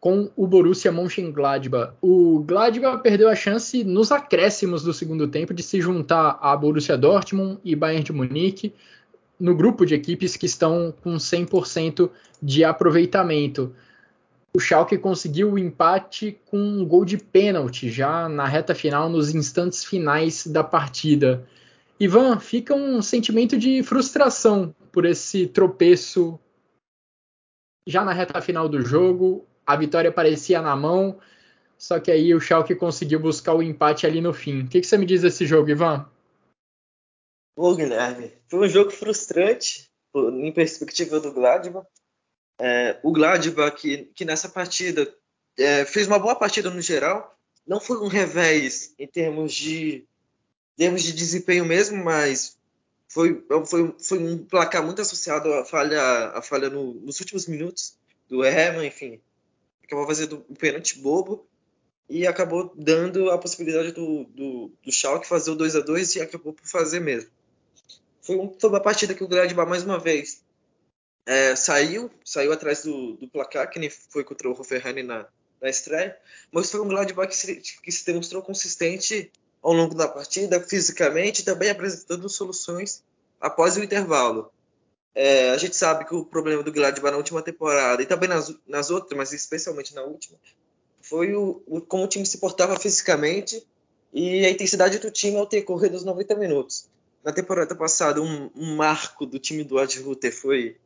[0.00, 1.92] com o Borussia Mönchengladbach.
[2.00, 6.96] O Gladbach perdeu a chance nos acréscimos do segundo tempo de se juntar a Borussia
[6.96, 8.72] Dortmund e Bayern de Munique
[9.38, 12.10] no grupo de equipes que estão com 100%
[12.42, 13.72] de aproveitamento.
[14.52, 19.34] O Schalke conseguiu o empate com um gol de pênalti já na reta final, nos
[19.34, 21.46] instantes finais da partida.
[22.00, 26.38] Ivan, fica um sentimento de frustração por esse tropeço
[27.86, 31.20] já na reta final do jogo a vitória parecia na mão,
[31.76, 34.62] só que aí o Schalke conseguiu buscar o empate ali no fim.
[34.62, 36.10] O que, que você me diz desse jogo, Ivan?
[37.54, 41.86] Ô, Guilherme, foi um jogo frustrante em perspectiva do Gladbach.
[42.58, 45.14] É, o Gladbach, que, que nessa partida
[45.58, 50.08] é, fez uma boa partida no geral, não foi um revés em termos de,
[50.78, 52.56] termos de desempenho mesmo, mas
[53.08, 57.98] foi, foi, foi um placar muito associado à falha, à falha no, nos últimos minutos
[58.26, 59.20] do Herman, enfim
[59.88, 61.48] acabou fazendo um pênalti bobo
[62.08, 66.20] e acabou dando a possibilidade do, do, do Schalke fazer o 2 a 2 e
[66.20, 67.30] acabou por fazer mesmo.
[68.20, 70.42] Foi, um, foi uma partida que o Gladbach, mais uma vez,
[71.24, 75.26] é, saiu, saiu atrás do, do, placar, que nem foi contra o Hoffenheim na,
[75.60, 76.18] na estreia,
[76.52, 81.44] mas foi um Gladbach que se, que se demonstrou consistente ao longo da partida, fisicamente,
[81.44, 83.02] também apresentando soluções
[83.40, 84.50] após o intervalo.
[85.14, 88.54] É, a gente sabe que o problema do Gladbach na última temporada e também nas,
[88.66, 90.38] nas outras, mas especialmente na última,
[91.00, 93.66] foi o, o, como o time se portava fisicamente
[94.12, 96.88] e a intensidade do time ao ter corrido os 90 minutos.
[97.24, 100.76] Na temporada passada, um, um marco do time do Ad Ruther foi,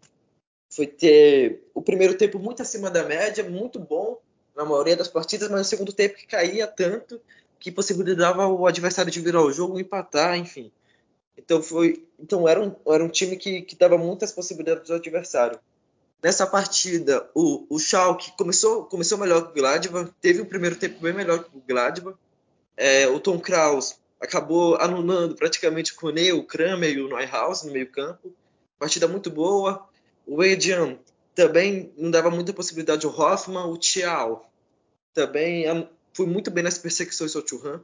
[0.70, 4.18] foi ter o primeiro tempo muito acima da média, muito bom
[4.56, 7.20] na maioria das partidas, mas o segundo tempo que caía tanto
[7.62, 10.72] que possibilitava o adversário de virar o jogo, empatar, enfim.
[11.38, 15.60] Então foi, então era um, era um time que, que dava muitas possibilidades ao adversário.
[16.20, 21.00] Nessa partida, o, o Schalke começou, começou melhor que o Gladbach, teve um primeiro tempo
[21.00, 22.18] bem melhor que o Gladbach.
[22.76, 27.72] É, o Tom Kraus acabou anulando praticamente o Kone, o Kramer e o Neuhaus no
[27.72, 28.34] meio campo.
[28.76, 29.88] Partida muito boa.
[30.26, 30.98] O Edian
[31.32, 33.66] também não dava muita possibilidade ao Hoffman.
[33.66, 34.50] O Thial
[35.14, 35.66] também
[36.12, 37.80] foi muito bem nas perseguições ao Churran.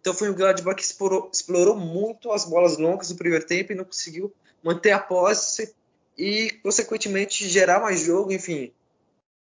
[0.00, 3.74] Então foi um Gladbach que explorou, explorou muito as bolas longas no primeiro tempo e
[3.74, 5.74] não conseguiu manter a posse
[6.16, 8.72] e, consequentemente, gerar mais jogo, enfim,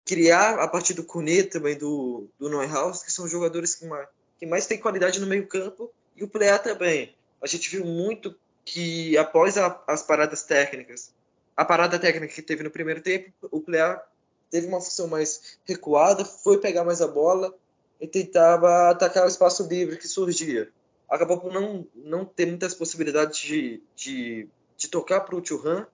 [0.05, 4.07] criar a partir do Kone também do, do Neuhaus, que são jogadores que mais,
[4.39, 7.15] que mais têm qualidade no meio campo, e o Plea também.
[7.41, 11.13] A gente viu muito que após a, as paradas técnicas,
[11.55, 14.01] a parada técnica que teve no primeiro tempo, o Plea
[14.49, 17.53] teve uma função mais recuada, foi pegar mais a bola,
[17.99, 20.71] e tentava atacar o espaço livre que surgia.
[21.09, 25.85] Acabou por não, não ter muitas possibilidades de, de, de tocar para o Churran.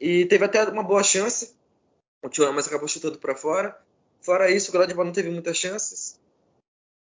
[0.00, 1.54] E teve até uma boa chance.
[2.22, 3.76] O Churran, mas acabou chutando para fora.
[4.20, 6.18] Fora isso, o Gladbach não teve muitas chances.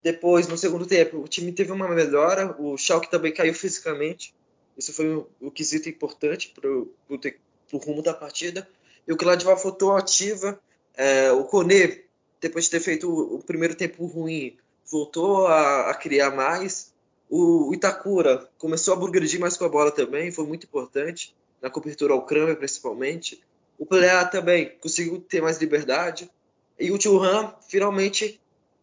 [0.03, 2.55] Depois, no segundo tempo, o time teve uma melhora.
[2.61, 4.35] O Schalke também caiu fisicamente.
[4.77, 8.69] Isso foi o, quesito importante para o rumo da partida.
[9.07, 10.61] E o Gladbach voltou ativa.
[10.95, 12.04] É, o Kone
[12.45, 14.55] depois de ter feito o, primeiro tempo ruim,
[14.91, 16.93] voltou a, a criar mais.
[17.31, 21.71] O, o Itakura começou a burgredir mais com a bola também, foi muito importante, na
[21.71, 23.43] cobertura ao Kramer principalmente.
[23.79, 26.31] O Pelé também conseguiu ter mais liberdade.
[26.79, 28.39] E o Churran, finalmente,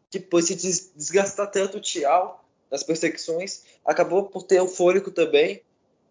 [0.09, 5.61] depois de desgastar tanto o Tial nas perseguições, acabou por ter o fôlego também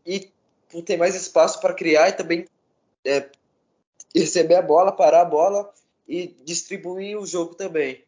[0.06, 0.30] e
[0.68, 2.46] por ter mais espaço para criar e também
[3.04, 3.28] é,
[4.14, 5.72] receber a bola, parar a bola
[6.11, 8.03] e distribuir o jogo também.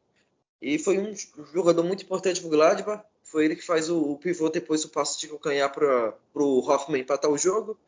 [0.60, 1.14] E foi um
[1.54, 3.04] jogador muito importante para o Gladbach.
[3.22, 7.00] Foi ele que faz o, o pivô depois o passo de calcanhar para o Hoffman
[7.00, 7.78] empatar o jogo.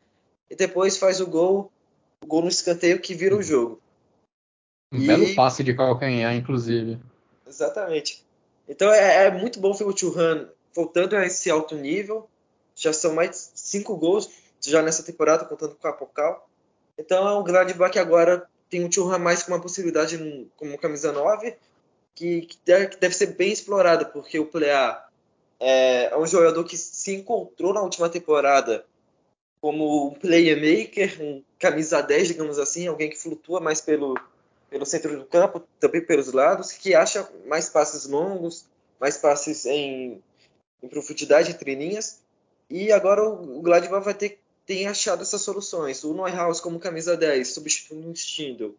[0.49, 1.69] E depois faz o gol,
[2.23, 3.81] o gol no escanteio que vira o jogo.
[4.93, 5.07] Um e...
[5.07, 6.97] belo passe de calcanhar, inclusive.
[7.45, 8.25] Exatamente.
[8.69, 12.29] Então é, é muito bom ver o Churran voltando a esse alto nível.
[12.73, 14.29] Já são mais cinco gols
[14.61, 16.49] já nessa temporada, contando com a Pocal.
[16.97, 20.17] Então é um Gladbach que agora tem um Churran mais com uma possibilidade
[20.57, 21.55] como camisa 9,
[22.13, 25.01] que, que deve ser bem explorada, porque o Plea
[25.57, 28.85] é, é um jogador que se encontrou na última temporada
[29.61, 34.19] como um playmaker, um camisa 10, digamos assim, alguém que flutua mais pelo,
[34.69, 38.65] pelo centro do campo, também pelos lados, que acha mais passes longos,
[38.99, 40.21] mais passes em,
[40.83, 42.19] em profundidade entre linhas.
[42.69, 46.03] E agora o, o Gladbach vai ter tem achado essas soluções.
[46.03, 48.71] O Neuhaus como camisa 10, substituindo o Stindl.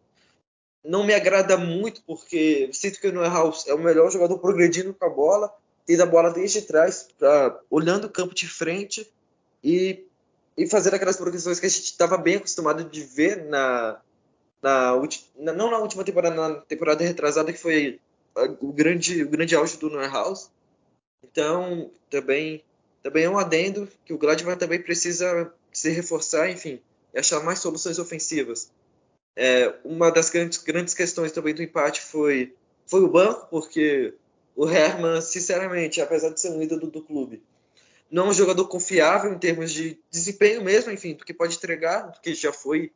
[0.83, 5.05] Não me agrada muito, porque sinto que o Neuhaus é o melhor jogador progredindo com
[5.05, 5.53] a bola,
[5.85, 9.09] tendo a bola desde trás, pra, olhando o campo de frente
[9.63, 10.05] e,
[10.57, 13.99] e fazendo aquelas progressões que a gente estava bem acostumado de ver na,
[14.61, 14.93] na,
[15.37, 17.99] na, não na última temporada, na temporada retrasada, que foi
[18.61, 20.49] o grande, o grande auge do Neuhaus.
[21.23, 22.63] Então, também,
[23.01, 26.81] também é um adendo que o Gladbach também precisa se reforçar, enfim,
[27.13, 28.71] e achar mais soluções ofensivas.
[29.35, 32.55] É, uma das grandes, grandes questões também do empate foi,
[32.87, 34.15] foi o banco, porque
[34.55, 37.43] o Herman, sinceramente, apesar de ser um ídolo do clube,
[38.09, 42.09] não é um jogador confiável em termos de desempenho mesmo, enfim, do que pode entregar,
[42.09, 42.91] do que já foi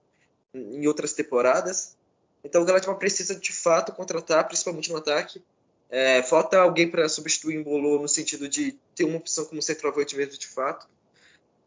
[0.53, 1.95] em outras temporadas.
[2.43, 5.43] Então o Galatasaray precisa de fato contratar, principalmente no ataque.
[5.87, 10.15] É, falta alguém para substituir o Embolo no sentido de ter uma opção como centroavante
[10.15, 10.87] mesmo de fato.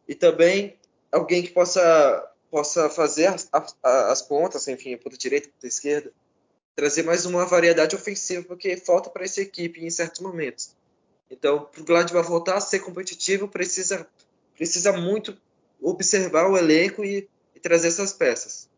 [0.09, 0.77] E também
[1.14, 5.66] alguém que possa possa fazer as, as, as pontas, enfim, a ponta direita, a ponta
[5.66, 6.12] esquerda,
[6.77, 10.77] trazer mais uma variedade ofensiva, porque falta para essa equipe em certos momentos.
[11.29, 14.07] Então, para o Gladbach voltar a ser competitivo, precisa,
[14.55, 15.37] precisa muito
[15.83, 18.68] observar o elenco e, e trazer essas peças.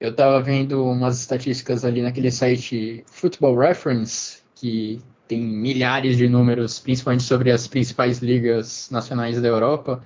[0.00, 6.80] Eu estava vendo umas estatísticas ali naquele site Football Reference, que tem milhares de números,
[6.80, 10.04] principalmente sobre as principais ligas nacionais da Europa.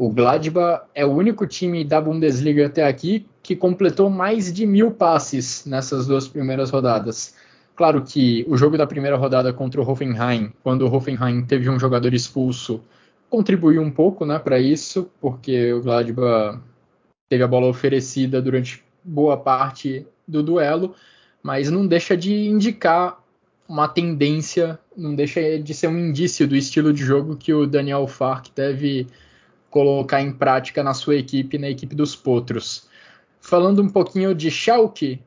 [0.00, 4.92] O Gladbach é o único time da Bundesliga até aqui que completou mais de mil
[4.92, 7.34] passes nessas duas primeiras rodadas.
[7.76, 11.78] Claro que o jogo da primeira rodada contra o Hoffenheim, quando o Hoffenheim teve um
[11.78, 12.80] jogador expulso,
[13.28, 16.58] contribuiu um pouco né, para isso, porque o Gladbach
[17.28, 20.94] teve a bola oferecida durante boa parte do duelo,
[21.42, 23.22] mas não deixa de indicar
[23.68, 28.06] uma tendência, não deixa de ser um indício do estilo de jogo que o Daniel
[28.06, 29.06] Fark deve
[29.70, 32.88] colocar em prática na sua equipe, na equipe dos Potros.
[33.40, 35.22] Falando um pouquinho de Schalke,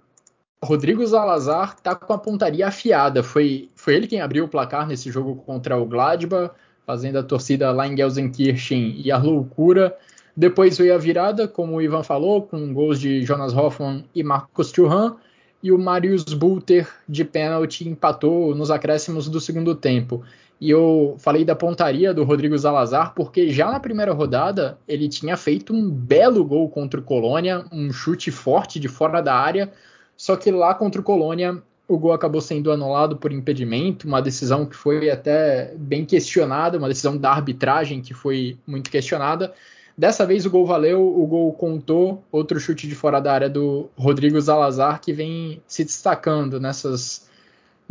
[0.63, 3.23] Rodrigo Zalazar está com a pontaria afiada.
[3.23, 6.51] Foi, foi ele quem abriu o placar nesse jogo contra o Gladbach,
[6.85, 9.95] fazendo a torcida lá em Gelsenkirchen e a loucura.
[10.35, 14.71] Depois veio a virada, como o Ivan falou, com gols de Jonas Hoffmann e Marcos
[14.71, 15.17] Thuram,
[15.61, 20.23] e o Marius Bulter de pênalti empatou nos acréscimos do segundo tempo.
[20.63, 25.35] E eu falei da pontaria do Rodrigo Zalazar porque já na primeira rodada ele tinha
[25.35, 29.73] feito um belo gol contra o Colônia, um chute forte de fora da área,
[30.15, 34.65] só que lá contra o Colônia o gol acabou sendo anulado por impedimento, uma decisão
[34.65, 39.53] que foi até bem questionada, uma decisão da arbitragem que foi muito questionada.
[39.97, 43.89] Dessa vez o gol valeu, o gol contou, outro chute de fora da área do
[43.97, 47.27] Rodrigo Zalazar, que vem se destacando nessas,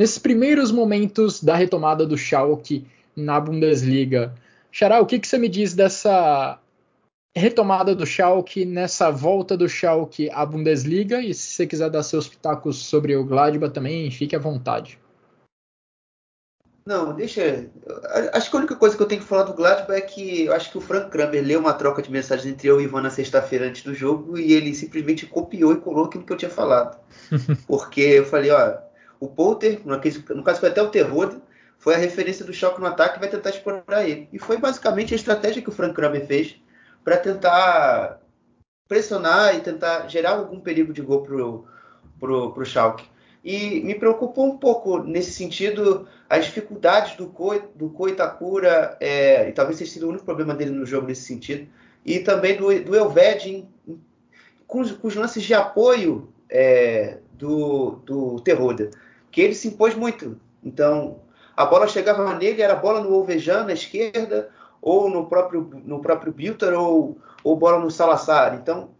[0.02, 2.84] nesses primeiros momentos da retomada do Schalke
[3.14, 4.34] na Bundesliga.
[4.72, 6.58] Xará, o que, que você me diz dessa
[7.36, 11.20] retomada do Schalke, nessa volta do Schalke à Bundesliga?
[11.20, 14.98] E se você quiser dar seus pitacos sobre o Gladbach também, fique à vontade.
[16.84, 17.70] Não, deixa.
[18.32, 20.52] Acho que a única coisa que eu tenho que falar do Gladbach é que eu
[20.52, 23.02] acho que o Frank Kramer leu uma troca de mensagens entre eu e o Ivan
[23.02, 26.50] na sexta-feira antes do jogo e ele simplesmente copiou e colou aquilo que eu tinha
[26.50, 26.98] falado.
[27.68, 28.90] Porque eu falei, ó,
[29.22, 31.36] o Polter, no caso foi até o Terror,
[31.78, 34.28] foi a referência do choque no ataque e vai tentar explorar ele.
[34.32, 36.56] E foi basicamente a estratégia que o Frank Kramer fez
[37.04, 38.20] para tentar
[38.88, 41.64] pressionar e tentar gerar algum perigo de gol pro,
[42.18, 43.04] pro, pro Schalke.
[43.44, 47.94] E me preocupou um pouco nesse sentido as dificuldades do Ko, do
[48.98, 51.68] é, e talvez seja sido o único problema dele no jogo nesse sentido,
[52.04, 53.68] e também do, do Elved
[54.66, 58.90] com, com, os lances de apoio é, do, do Terroda,
[59.32, 60.38] que ele se impôs muito.
[60.62, 61.20] Então,
[61.56, 66.32] a bola chegava nele, era bola no Alvejano, na esquerda, ou no próprio, no próprio
[66.32, 68.54] Bilter, ou, ou bola no Salazar.
[68.54, 68.90] Então,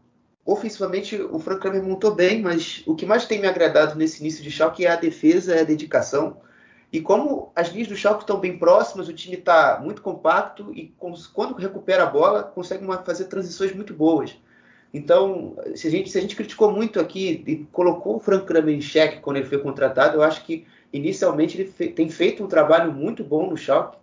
[0.45, 4.43] ofensivamente, o Frank Kramer montou bem, mas o que mais tem me agradado nesse início
[4.43, 6.39] de Schalke é a defesa, é a dedicação.
[6.91, 10.95] E como as linhas do Schalke estão bem próximas, o time está muito compacto e
[11.33, 14.37] quando recupera a bola, consegue fazer transições muito boas.
[14.93, 18.75] Então, se a gente, se a gente criticou muito aqui e colocou o Frank Kramer
[18.75, 22.47] em xeque quando ele foi contratado, eu acho que inicialmente ele fe tem feito um
[22.47, 23.97] trabalho muito bom no Schalke,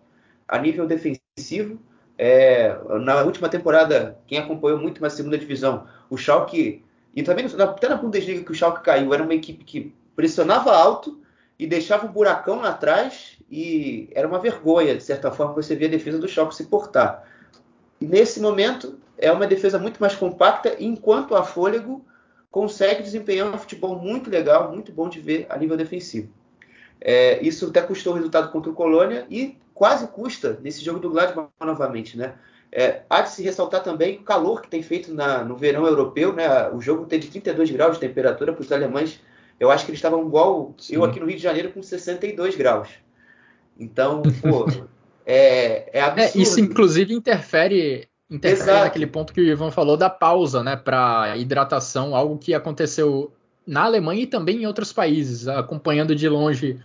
[0.47, 1.79] a nível defensivo.
[2.17, 6.83] É, na última temporada, quem acompanhou muito mais a segunda divisão, o Schalke,
[7.15, 11.21] e também até na Bundesliga que o Schalke caiu, era uma equipe que pressionava alto
[11.57, 15.87] e deixava um buracão lá atrás e era uma vergonha, de certa forma, você via
[15.87, 17.23] a defesa do Schalke se portar.
[18.01, 22.05] Nesse momento, é uma defesa muito mais compacta, enquanto a Fôlego
[22.49, 26.29] consegue desempenhar um futebol muito legal, muito bom de ver a nível defensivo.
[27.01, 31.09] É, isso até custou o resultado contra o Colônia e quase custa nesse jogo do
[31.09, 32.33] Gladbach novamente, né?
[32.71, 36.33] É, há de se ressaltar também o calor que tem feito na, no verão europeu,
[36.33, 36.69] né?
[36.69, 39.19] O jogo teve 32 graus de temperatura para os alemães.
[39.59, 40.95] Eu acho que eles estavam igual Sim.
[40.95, 42.89] eu aqui no Rio de Janeiro com 62 graus.
[43.77, 44.67] Então, pô,
[45.25, 46.37] é, é absurdo.
[46.37, 48.83] É, isso inclusive interfere interfere Exato.
[48.85, 53.31] naquele ponto que o Ivan falou da pausa, né, para hidratação, algo que aconteceu
[53.65, 56.79] na Alemanha e também em outros países, acompanhando de longe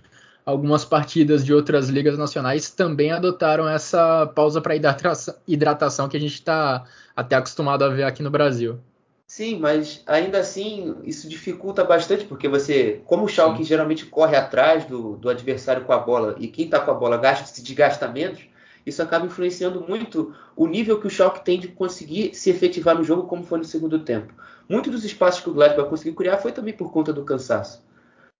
[0.44, 6.20] algumas partidas de outras ligas nacionais também adotaram essa pausa para hidratação, hidratação que a
[6.20, 6.84] gente está
[7.16, 8.78] até acostumado a ver aqui no Brasil.
[9.26, 13.64] Sim, mas ainda assim isso dificulta bastante, porque você, como o Schalke Sim.
[13.64, 17.16] geralmente corre atrás do, do adversário com a bola e quem está com a bola
[17.16, 18.40] gasta, se desgasta menos,
[18.86, 23.04] isso acaba influenciando muito o nível que o Schalke tem de conseguir se efetivar no
[23.04, 24.34] jogo, como foi no segundo tempo.
[24.68, 27.82] Muitos dos espaços que o Gladbach conseguiu criar foi também por conta do cansaço.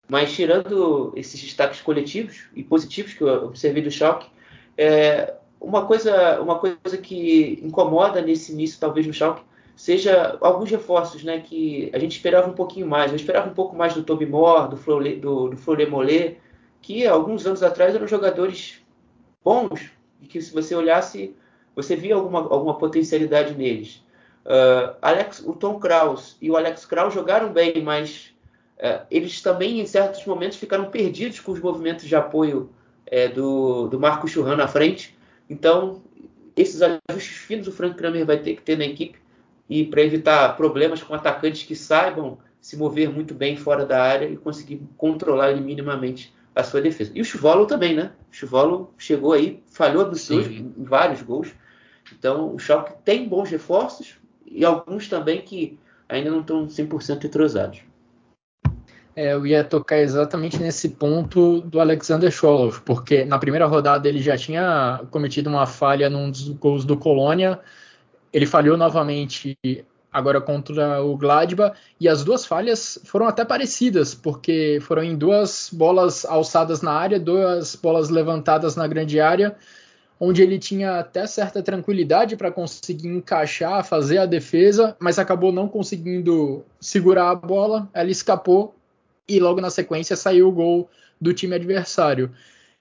[0.07, 4.27] Mas tirando esses destaques coletivos e positivos que eu observei do Schalke,
[4.77, 9.41] é, uma, coisa, uma coisa que incomoda nesse início, talvez, no Schalke,
[9.75, 13.11] seja alguns reforços, né, que a gente esperava um pouquinho mais.
[13.11, 16.37] Eu esperava um pouco mais do Toby Moore, do Flore Mollet,
[16.81, 18.81] que alguns anos atrás eram jogadores
[19.43, 19.91] bons,
[20.21, 21.35] e que se você olhasse,
[21.75, 24.03] você via alguma, alguma potencialidade neles.
[24.45, 28.33] Uh, Alex, o Tom Kraus e o Alex Kraus jogaram bem, mas
[28.77, 32.69] uh, eles também, em certos momentos, ficaram perdidos com os movimentos de apoio
[33.07, 35.17] uh, do, do Marco Churran na frente.
[35.49, 36.01] Então,
[36.55, 39.19] esses ajustes finos o Frank Kramer vai ter que ter na equipe
[39.69, 44.27] e para evitar problemas com atacantes que saibam se mover muito bem fora da área
[44.27, 47.11] e conseguir controlar minimamente a sua defesa.
[47.13, 48.11] E o Chuvolo também, né?
[48.35, 51.55] O Chuvolo chegou aí, falhou dos seus em vários gols.
[52.11, 55.79] Então, o Schalke tem bons reforços e alguns também que
[56.09, 57.79] ainda não estão 100% entrosados.
[59.15, 64.21] É, eu ia tocar exatamente nesse ponto do Alexander Scholov, porque na primeira rodada ele
[64.21, 67.61] já tinha cometido uma falha num dos gols do Colônia,
[68.33, 69.57] ele falhou novamente
[70.15, 75.69] agora contra o Gladbach, e as duas falhas foram até parecidas, porque foram em duas
[75.73, 79.57] bolas alçadas na área, duas bolas levantadas na grande área,
[80.17, 85.67] onde ele tinha até certa tranquilidade para conseguir encaixar, fazer a defesa, mas acabou não
[85.67, 88.73] conseguindo segurar a bola, ela escapou
[89.27, 90.89] e logo na sequência saiu o gol
[91.19, 92.31] do time adversário.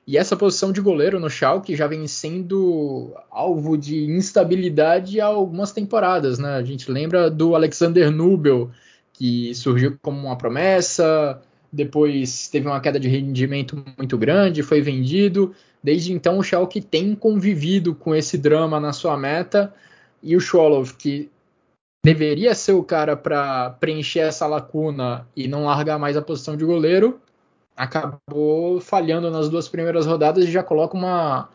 [0.07, 5.73] E essa posição de goleiro no Schalke já vem sendo alvo de instabilidade há algumas
[5.73, 6.57] temporadas, né?
[6.57, 8.71] A gente lembra do Alexander Nubel,
[9.15, 11.41] que surgiu como uma promessa,
[11.73, 15.55] depois teve uma queda de rendimento muito grande, foi vendido.
[15.83, 19.73] Desde então o Schalke tem convivido com esse drama na sua meta
[20.23, 21.31] e o Scholov, que
[22.05, 26.65] deveria ser o cara para preencher essa lacuna e não largar mais a posição de
[26.65, 27.19] goleiro,
[27.77, 31.49] acabou falhando nas duas primeiras rodadas e já coloca uma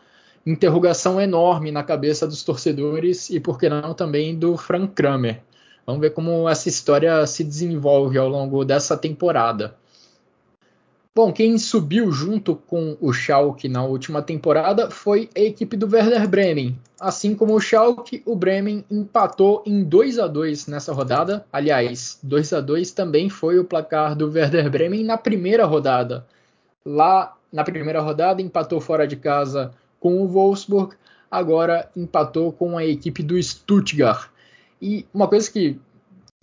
[0.45, 5.41] interrogação enorme na cabeça dos torcedores e, por que não, também do Frank Kramer.
[5.85, 9.75] Vamos ver como essa história se desenvolve ao longo dessa temporada.
[11.15, 16.29] Bom, quem subiu junto com o Schalke na última temporada foi a equipe do Werder
[16.29, 16.79] Bremen.
[16.99, 21.45] Assim como o Schalke, o Bremen empatou em 2 a 2 nessa rodada.
[21.51, 26.25] Aliás, 2 a 2 também foi o placar do Werder Bremen na primeira rodada.
[26.85, 30.95] Lá na primeira rodada empatou fora de casa com o Wolfsburg,
[31.29, 34.29] agora empatou com a equipe do Stuttgart.
[34.81, 35.79] E uma coisa que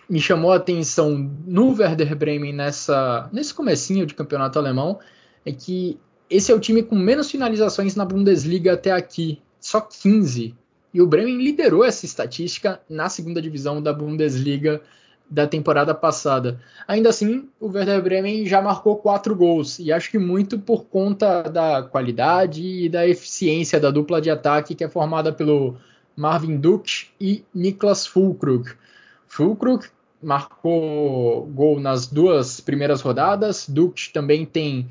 [0.09, 4.99] me chamou a atenção no Werder Bremen nessa, nesse comecinho de campeonato alemão
[5.45, 5.99] é que
[6.29, 10.55] esse é o time com menos finalizações na Bundesliga até aqui, só 15.
[10.93, 14.81] E o Bremen liderou essa estatística na segunda divisão da Bundesliga
[15.29, 16.61] da temporada passada.
[16.87, 21.43] Ainda assim, o Werder Bremen já marcou quatro gols, e acho que muito por conta
[21.43, 25.77] da qualidade e da eficiência da dupla de ataque que é formada pelo
[26.17, 28.71] Marvin Duck e Niklas Fulkrug.
[29.27, 29.87] Fulkrug
[30.23, 34.89] marcou gol nas duas primeiras rodadas, Duck também tem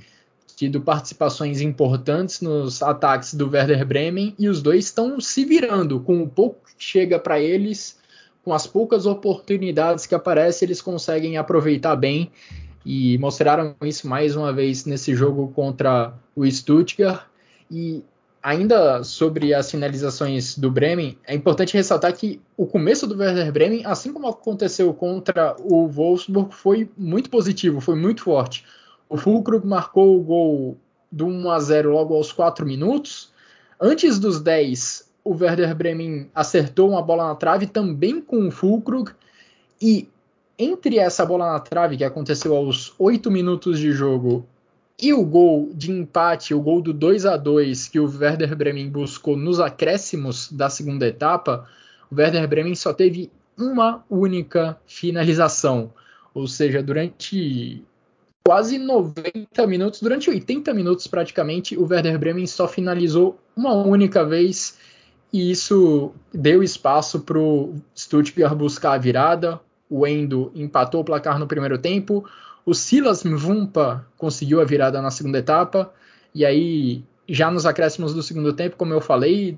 [0.56, 6.24] tido participações importantes nos ataques do Werder Bremen e os dois estão se virando com
[6.24, 7.98] o pouco que chega para eles
[8.46, 12.32] com as poucas oportunidades que aparecem, eles conseguem aproveitar bem
[12.86, 17.26] e mostraram isso mais uma vez nesse jogo contra o Stuttgart.
[17.72, 18.04] E
[18.46, 23.84] ainda sobre as finalizações do Bremen, é importante ressaltar que o começo do Werder Bremen,
[23.84, 28.64] assim como aconteceu contra o Wolfsburg, foi muito positivo, foi muito forte.
[29.10, 30.78] O Fulkrug marcou o gol
[31.12, 33.32] do 1 a 0 logo aos 4 minutos.
[33.82, 39.10] Antes dos 10, o Werder Bremen acertou uma bola na trave também com o Fulkrug
[39.82, 40.08] e
[40.60, 44.46] entre essa bola na trave que aconteceu aos 8 minutos de jogo
[45.02, 48.90] e o gol de empate, o gol do 2 a 2 que o Werder Bremen
[48.90, 51.68] buscou nos acréscimos da segunda etapa,
[52.10, 55.94] o Werder Bremen só teve uma única finalização,
[56.34, 57.84] ou seja, durante
[58.46, 64.78] quase 90 minutos, durante 80 minutos praticamente, o Werder Bremen só finalizou uma única vez
[65.34, 69.60] e isso deu espaço para o Stuttgart buscar a virada.
[69.90, 72.24] O Endo empatou o placar no primeiro tempo.
[72.66, 75.94] O Silas Mvumpa conseguiu a virada na segunda etapa.
[76.34, 79.58] E aí, já nos acréscimos do segundo tempo, como eu falei,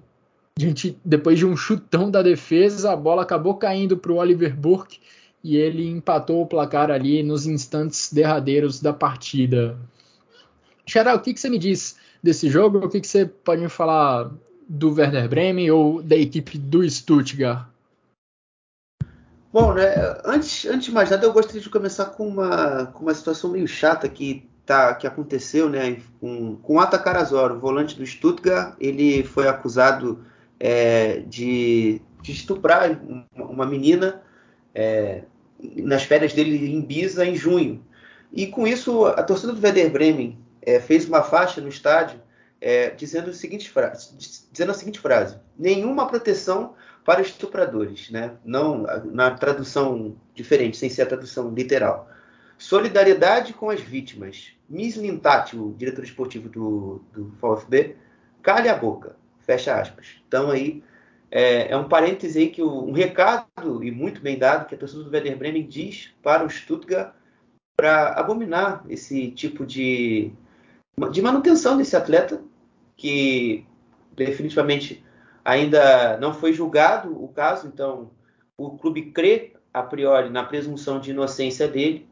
[0.59, 4.99] gente, depois de um chutão da defesa, a bola acabou caindo para o Oliver Burke
[5.43, 9.77] e ele empatou o placar ali nos instantes derradeiros da partida.
[10.85, 12.79] Xará, o que, que, você me diz desse jogo?
[12.79, 14.29] O que, que você pode me falar
[14.67, 17.65] do Werder Bremen ou da equipe do Stuttgart?
[19.51, 19.93] Bom, né,
[20.25, 23.67] antes, antes de mais nada, eu gostaria de começar com uma, com uma situação meio
[23.67, 28.75] chata que, tá, que aconteceu né, com, o Atakarazor, o volante do Stuttgart.
[28.79, 30.23] Ele foi acusado
[30.59, 32.99] é, de, de, estuprar
[33.35, 34.21] uma menina
[34.75, 35.23] é,
[35.77, 37.81] nas férias dele em Ibiza em junho.
[38.33, 42.19] E com isso, a torcida do Werder Bremen é, fez uma faixa no estádio
[42.59, 43.31] é, dizendo,
[43.69, 44.15] frase,
[44.51, 48.33] dizendo a seguinte frase: nenhuma proteção para estupradores, né?
[48.43, 52.09] Não na tradução diferente, sem ser a tradução literal.
[52.57, 54.51] Solidariedade com as vítimas.
[54.67, 57.95] Miss Lintati, o diretor esportivo do, do VfB,
[58.41, 59.15] cale a boca.
[59.45, 60.21] Fecha aspas.
[60.27, 60.83] Então aí
[61.31, 64.77] é, é um parêntese aí que o, um recado e muito bem dado que a
[64.77, 67.13] torcida do Werder Bremen diz para o Stuttgart
[67.77, 70.31] para abominar esse tipo de
[71.11, 72.41] de manutenção desse atleta,
[72.95, 73.65] que
[74.15, 75.03] definitivamente
[75.45, 78.09] ainda não foi julgado o caso, então
[78.57, 82.07] o clube crê a priori na presunção de inocência dele,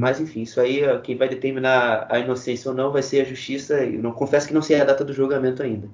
[0.00, 3.84] mas enfim, isso aí quem vai determinar a inocência ou não vai ser a justiça.
[3.84, 5.88] Eu não confesso que não sei a data do julgamento ainda.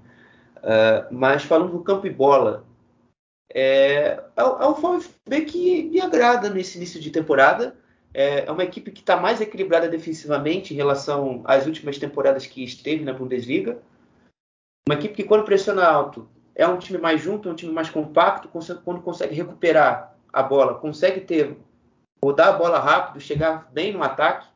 [0.59, 2.67] Uh, mas falando do campo e bola,
[3.53, 7.77] é, é, é o VfB que me agrada nesse início de temporada.
[8.15, 12.63] É, é uma equipe que está mais equilibrada defensivamente em relação às últimas temporadas que
[12.63, 13.83] esteve na Bundesliga.
[14.89, 17.91] Uma equipe que, quando pressiona alto, é um time mais junto, é um time mais
[17.91, 21.57] compacto, quando consegue recuperar a bola, consegue ter
[22.23, 24.47] rodar a bola rápido, chegar bem no ataque.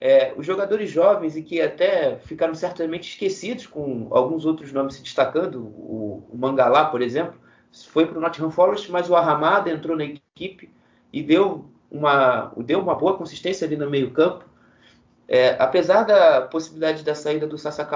[0.00, 5.02] É, os jogadores jovens e que até ficaram certamente esquecidos com alguns outros nomes se
[5.02, 7.38] destacando, o, o Mangalá, por exemplo,
[7.72, 10.72] foi para o Nottingham Forest, mas o Arramada entrou na equipe
[11.12, 14.44] e deu uma, deu uma boa consistência ali no meio campo.
[15.26, 17.86] É, apesar da possibilidade da saída do Sasa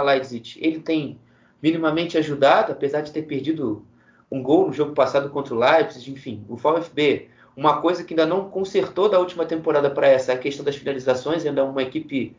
[0.59, 1.19] ele tem
[1.63, 3.85] minimamente ajudado, apesar de ter perdido
[4.31, 8.27] um gol no jogo passado contra o Leipzig, enfim, o VfB, uma coisa que ainda
[8.27, 11.83] não consertou da última temporada para essa, é a questão das finalizações, ainda é uma
[11.83, 12.35] equipe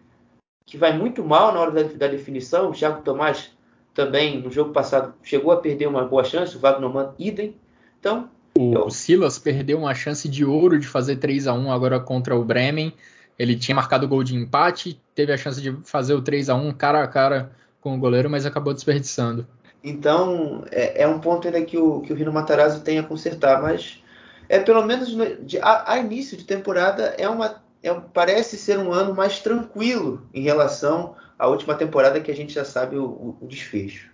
[0.65, 3.51] que vai muito mal na hora da, da definição, o Thiago Tomás
[3.93, 6.89] também, no jogo passado, chegou a perder uma boa chance, o Wagner
[7.19, 7.55] idem,
[7.99, 8.89] então o.
[8.89, 12.93] Silas perdeu uma chance de ouro de fazer 3 a 1 agora contra o Bremen.
[13.37, 16.71] Ele tinha marcado gol de empate, teve a chance de fazer o 3 a 1
[16.73, 17.51] cara a cara
[17.81, 19.45] com o goleiro, mas acabou desperdiçando.
[19.83, 23.61] Então, é, é um ponto ainda que o, que o Rino Matarazzo tem a consertar,
[23.61, 24.01] mas
[24.47, 25.09] é pelo menos
[25.45, 30.25] de, a, a, início de temporada é uma é, parece ser um ano mais tranquilo
[30.33, 34.12] em relação à última temporada que a gente já sabe o, o desfecho.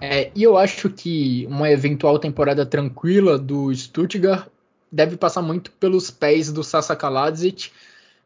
[0.00, 4.48] É, e eu acho que uma eventual temporada tranquila do Stuttgart
[4.90, 7.70] deve passar muito pelos pés do Sasa Kaladzic,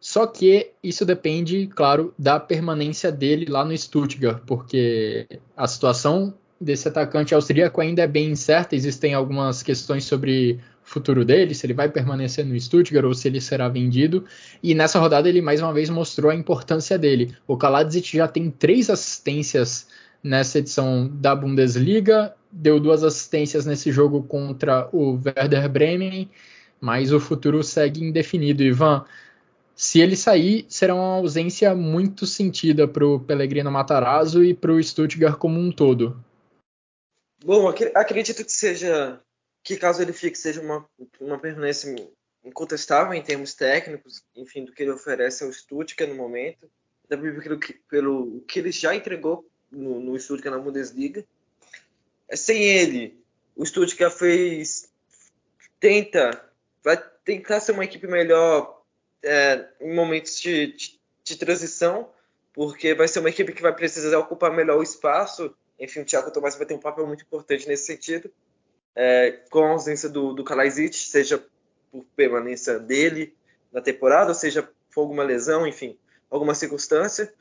[0.01, 6.87] só que isso depende, claro, da permanência dele lá no Stuttgart, porque a situação desse
[6.89, 11.89] atacante austríaco ainda é bem incerta, existem algumas questões sobre futuro dele, se ele vai
[11.89, 14.25] permanecer no Stuttgart ou se ele será vendido.
[14.63, 17.35] E nessa rodada ele mais uma vez mostrou a importância dele.
[17.47, 19.89] O Kaladzic já tem três assistências
[20.25, 26.31] nessa edição da Bundesliga, deu duas assistências nesse jogo contra o Werder Bremen,
[26.81, 28.63] mas o futuro segue indefinido.
[28.63, 29.05] Ivan,
[29.77, 34.83] se ele sair, será uma ausência muito sentida para o Pellegrino Matarazzo e para o
[34.83, 36.19] Stuttgart como um todo.
[37.45, 39.21] Bom, acredito que seja
[39.63, 40.87] que caso ele fique seja uma,
[41.21, 41.95] uma permanência
[42.45, 46.71] incontestável em termos técnicos, enfim, do que ele oferece ao Stuttgart no momento,
[47.09, 47.59] também pelo
[47.89, 51.25] pelo que ele já entregou no, no Stuttgart na Bundesliga.
[52.29, 53.19] É, sem ele,
[53.57, 54.93] o Stuttgart fez
[55.81, 56.51] tenta
[56.83, 58.83] vai tentar ser uma equipe melhor
[59.23, 62.11] é, em momentos de, de, de, transição,
[62.53, 65.55] porque vai ser uma equipe que vai precisar ocupar melhor o espaço.
[65.81, 68.31] Enfim, o Thiago Tomás vai ter um papel muito importante nesse sentido
[68.95, 71.45] é, com a ausência do, do Kalajdzic, seja
[71.91, 73.35] por permanência dele
[73.73, 75.99] na temporada, ou seja por alguma lesão, enfim,
[76.31, 77.33] alguma circunstância.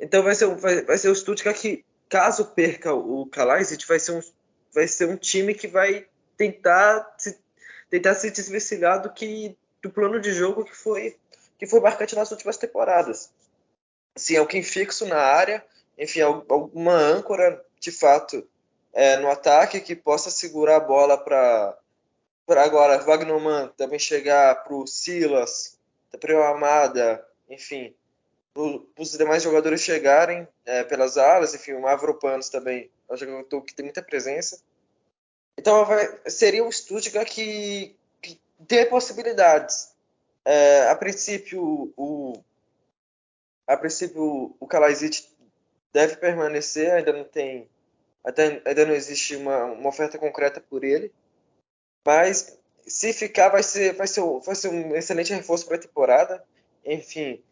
[0.00, 4.12] Então vai ser, vai, vai ser o Stuttgart que, caso perca o Kalajdzic, vai ser
[4.12, 4.20] um,
[4.72, 7.38] vai ser um time que vai tentar se,
[7.88, 11.16] tentar se desvencilhar do que do plano de jogo que foi
[11.58, 13.32] que foi marcante nas últimas temporadas.
[14.14, 15.64] Assim, alguém fixo na área,
[15.98, 18.46] enfim, alguma âncora de fato
[18.92, 21.78] é, no ataque que possa segurar a bola para
[22.48, 25.78] agora Wagnerman também chegar para o Silas,
[26.20, 28.05] para o Amada, enfim, para
[28.98, 33.74] os demais jogadores chegarem é, pelas alas, enfim, o Mavropanos também é um jogador que
[33.74, 34.60] tem muita presença.
[35.58, 39.94] Então vai, seria um Stuttgart que, que tem possibilidades.
[40.44, 42.42] É, a princípio, o,
[43.66, 44.68] a princípio, o
[45.92, 47.68] deve permanecer, ainda não tem
[48.22, 51.12] até, ainda não existe uma, uma oferta concreta por ele.
[52.04, 56.44] Mas se ficar, vai ser, vai ser, vai ser um excelente reforço para a temporada.
[56.84, 57.42] Enfim,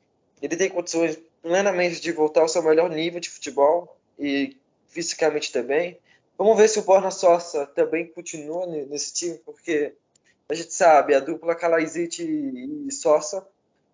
[0.44, 4.56] ele tem condições plenamente de voltar ao seu melhor nível de futebol e
[4.88, 5.98] fisicamente também.
[6.36, 9.94] Vamos ver se o Borna Sosa também continua nesse time, porque
[10.46, 13.46] a gente sabe, a dupla Kalaizic e Sosa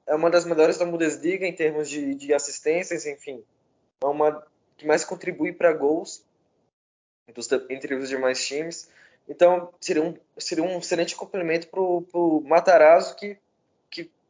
[0.06, 3.44] é uma das melhores da Bundesliga em termos de, de assistências, enfim,
[4.02, 4.44] é uma
[4.76, 6.24] que mais contribui para gols
[7.32, 8.88] dos, entre os demais times.
[9.28, 13.38] Então, seria um, seria um excelente complemento para o Matarazzo, que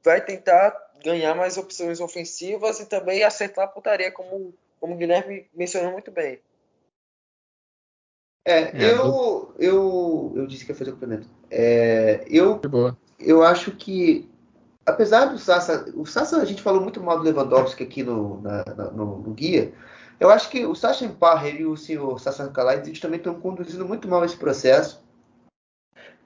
[0.02, 5.48] vai tentar ganhar mais opções ofensivas e também acertar a putaria, como, como o Guilherme
[5.54, 6.40] mencionou muito bem.
[8.44, 11.28] É, é eu, eu, eu disse que ia fazer o complemento.
[11.50, 12.60] É, eu,
[13.18, 14.28] eu acho que,
[14.84, 18.64] apesar do Sassa, o Sassa a gente falou muito mal do Lewandowski aqui no, na,
[18.92, 19.72] no, no guia,
[20.18, 24.06] eu acho que o Sasha Parrer e o senhor Sasha Kalaitis também estão conduzindo muito
[24.06, 25.02] mal esse processo.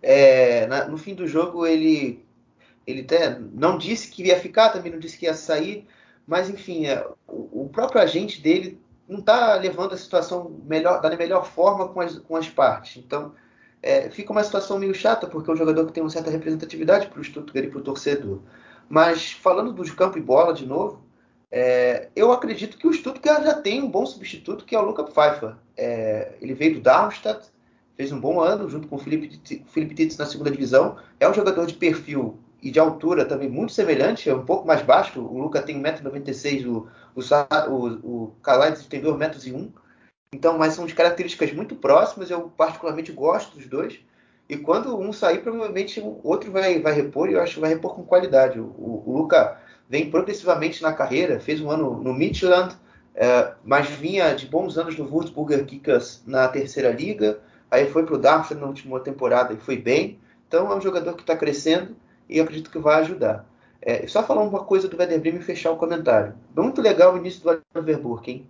[0.02, 2.23] É, na, no fim do jogo, ele,
[2.86, 5.86] ele até não disse que ia ficar, também não disse que ia sair,
[6.26, 11.14] mas enfim, é, o, o, próprio agente dele não está levando a situação melhor, da
[11.16, 13.02] melhor forma com as, com as partes.
[13.04, 13.34] Então,
[13.82, 17.08] é, fica uma situação meio chata, porque é um jogador que tem uma certa representatividade
[17.08, 18.40] para o Stuttgart e para o torcedor.
[18.88, 21.04] Mas, falando do campo e bola de novo,
[21.50, 25.04] é, eu acredito que o Stuttgart já tem um bom substituto, que é o Luca
[25.04, 25.54] Pfeiffer.
[25.76, 27.46] É, ele veio do Darmstadt,
[27.96, 30.96] fez um bom ano junto com o Felipe, Felipe Titz na segunda divisão.
[31.20, 34.80] É um jogador de perfil e de altura também muito semelhante, é um pouco mais
[34.80, 35.20] baixo.
[35.20, 36.88] O Luca tem 1,96m, o,
[37.70, 39.70] o, o Kalaitis tem 2,01m.
[40.32, 42.30] Então, mas são de características muito próximas.
[42.30, 44.00] Eu particularmente gosto dos dois.
[44.48, 47.68] E quando um sair, provavelmente o outro vai, vai repor, e eu acho que vai
[47.68, 48.58] repor com qualidade.
[48.58, 52.74] O, o, o Luca vem progressivamente na carreira, fez um ano no Midland,
[53.14, 57.40] é, mas vinha de bons anos no Würzburger Kickers na terceira liga,
[57.70, 60.18] aí foi para o Darmstadt na última temporada e foi bem.
[60.48, 61.94] Então é um jogador que está crescendo
[62.28, 63.46] e acredito que vai ajudar.
[63.80, 66.34] É, só falar uma coisa do Werder Bremen e fechar o comentário.
[66.56, 68.46] Muito legal o início do Oliver Burke, hein?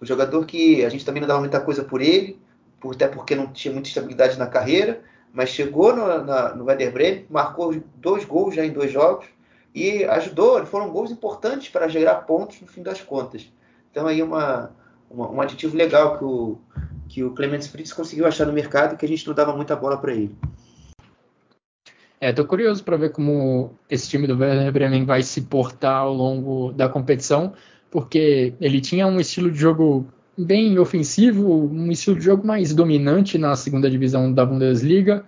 [0.00, 2.40] O jogador que a gente também não dava muita coisa por ele,
[2.80, 5.02] por, até porque não tinha muita estabilidade na carreira,
[5.32, 9.26] mas chegou no, na, no Werder Bremen, marcou dois gols já em dois jogos,
[9.74, 13.50] e ajudou, foram gols importantes para gerar pontos no fim das contas.
[13.90, 14.70] Então aí uma,
[15.10, 16.58] uma um aditivo legal que o,
[17.08, 19.96] que o Clemens Fritz conseguiu achar no mercado que a gente não dava muita bola
[19.96, 20.36] para ele.
[22.24, 26.14] É, tô curioso para ver como esse time do Werder Bremen vai se portar ao
[26.14, 27.52] longo da competição,
[27.90, 33.36] porque ele tinha um estilo de jogo bem ofensivo, um estilo de jogo mais dominante
[33.36, 35.22] na segunda divisão da Bundesliga,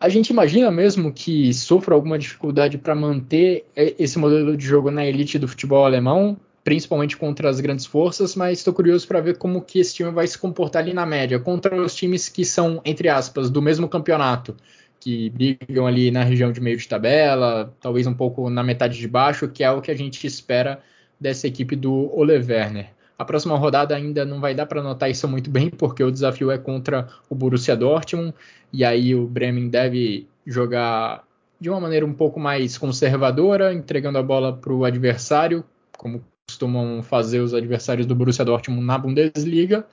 [0.00, 5.04] a gente imagina mesmo que sofra alguma dificuldade para manter esse modelo de jogo na
[5.04, 6.34] elite do futebol alemão,
[6.64, 10.26] principalmente contra as grandes forças, mas estou curioso para ver como que esse time vai
[10.26, 14.56] se comportar ali na média, contra os times que são, entre aspas, do mesmo campeonato,
[15.00, 19.08] que brigam ali na região de meio de tabela, talvez um pouco na metade de
[19.08, 20.80] baixo, que é o que a gente espera
[21.18, 22.90] dessa equipe do Ole Werner.
[23.18, 26.50] A próxima rodada ainda não vai dar para notar isso muito bem, porque o desafio
[26.50, 28.34] é contra o Borussia Dortmund,
[28.72, 31.24] e aí o Bremen deve jogar
[31.60, 35.64] de uma maneira um pouco mais conservadora, entregando a bola para o adversário,
[35.96, 39.86] como costumam fazer os adversários do Borussia Dortmund na Bundesliga.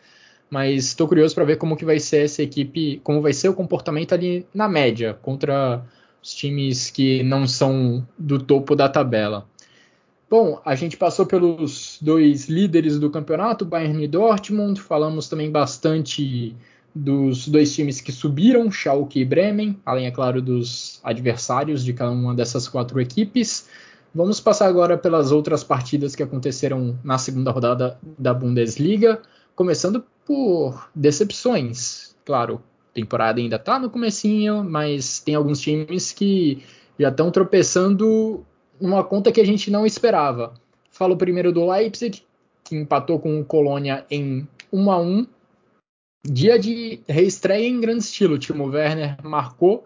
[0.50, 3.54] Mas estou curioso para ver como que vai ser essa equipe, como vai ser o
[3.54, 5.84] comportamento ali na média contra
[6.22, 9.46] os times que não são do topo da tabela.
[10.30, 16.54] Bom, a gente passou pelos dois líderes do campeonato, Bayern e Dortmund, falamos também bastante
[16.94, 22.12] dos dois times que subiram, Schalke e Bremen, além, é claro, dos adversários de cada
[22.12, 23.70] uma dessas quatro equipes.
[24.14, 29.22] Vamos passar agora pelas outras partidas que aconteceram na segunda rodada da Bundesliga,
[29.56, 32.14] começando por decepções.
[32.26, 32.62] Claro,
[32.94, 36.62] temporada ainda está no comecinho, mas tem alguns times que
[37.00, 38.46] já estão tropeçando
[38.80, 40.54] numa conta que a gente não esperava.
[40.92, 42.22] Falo primeiro do Leipzig,
[42.64, 45.28] que empatou com o Colônia em 1 a 1
[46.30, 48.38] Dia de reestreia em grande estilo.
[48.38, 49.86] Timo Werner marcou,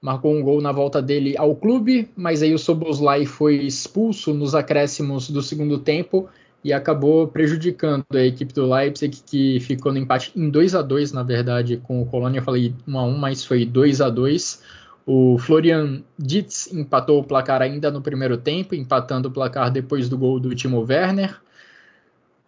[0.00, 4.54] marcou um gol na volta dele ao clube, mas aí o Soboslai foi expulso nos
[4.54, 6.28] acréscimos do segundo tempo
[6.66, 11.12] e acabou prejudicando a equipe do Leipzig, que ficou no empate em 2 a 2
[11.12, 12.40] na verdade, com o Colônia.
[12.40, 14.62] Eu falei 1 a 1 mas foi 2 a 2
[15.06, 20.18] o Florian Dietz empatou o placar ainda no primeiro tempo, empatando o placar depois do
[20.18, 21.40] gol do Timo Werner.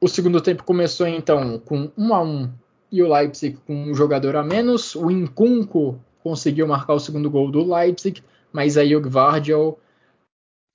[0.00, 2.50] O segundo tempo começou então com 1 a 1
[2.90, 4.96] e o Leipzig com um jogador a menos.
[4.96, 8.20] O Incunco conseguiu marcar o segundo gol do Leipzig,
[8.52, 9.78] mas aí o Gvardiol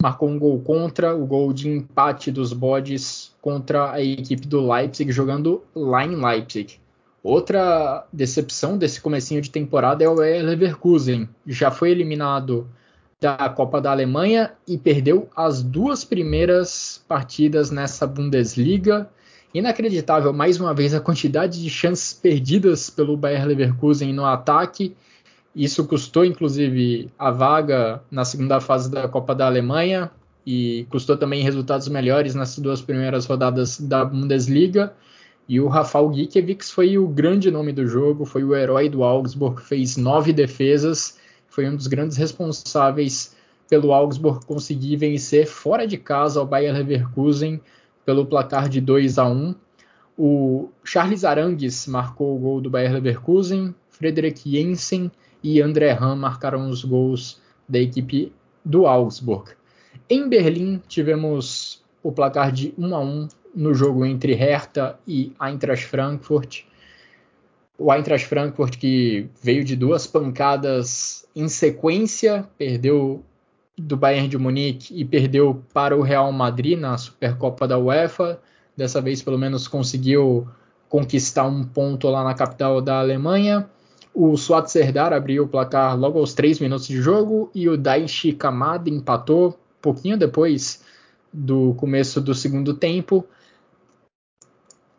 [0.03, 5.09] marcou um gol contra, o gol de empate dos bodes contra a equipe do Leipzig,
[5.13, 6.77] jogando lá em Leipzig.
[7.23, 11.29] Outra decepção desse comecinho de temporada é o Leverkusen.
[11.47, 12.67] Já foi eliminado
[13.21, 19.09] da Copa da Alemanha e perdeu as duas primeiras partidas nessa Bundesliga.
[19.53, 24.97] Inacreditável, mais uma vez, a quantidade de chances perdidas pelo Bayer Leverkusen no ataque.
[25.55, 30.09] Isso custou, inclusive, a vaga na segunda fase da Copa da Alemanha
[30.45, 34.93] e custou também resultados melhores nas duas primeiras rodadas da Bundesliga.
[35.47, 39.61] E o Rafael Gikiewicz foi o grande nome do jogo, foi o herói do Augsburg,
[39.61, 43.35] fez nove defesas, foi um dos grandes responsáveis
[43.69, 47.61] pelo Augsburg conseguir vencer fora de casa ao Bayer Leverkusen
[48.05, 49.55] pelo placar de 2 a 1.
[50.17, 55.11] O Charles Arangues marcou o gol do Bayer Leverkusen, Frederic Jensen
[55.43, 58.31] e André Ham marcaram os gols da equipe
[58.63, 59.51] do Augsburg.
[60.09, 65.85] Em Berlim tivemos o placar de 1 a 1 no jogo entre Hertha e Eintracht
[65.85, 66.63] Frankfurt.
[67.77, 73.23] O Eintracht Frankfurt que veio de duas pancadas em sequência, perdeu
[73.77, 78.39] do Bayern de Munique e perdeu para o Real Madrid na Supercopa da UEFA.
[78.77, 80.47] Dessa vez, pelo menos, conseguiu
[80.87, 83.67] conquistar um ponto lá na capital da Alemanha.
[84.13, 88.31] O Suat Serdar abriu o placar logo aos 3 minutos de jogo e o Daichi
[88.31, 90.81] Kamada empatou pouquinho depois
[91.31, 93.25] do começo do segundo tempo.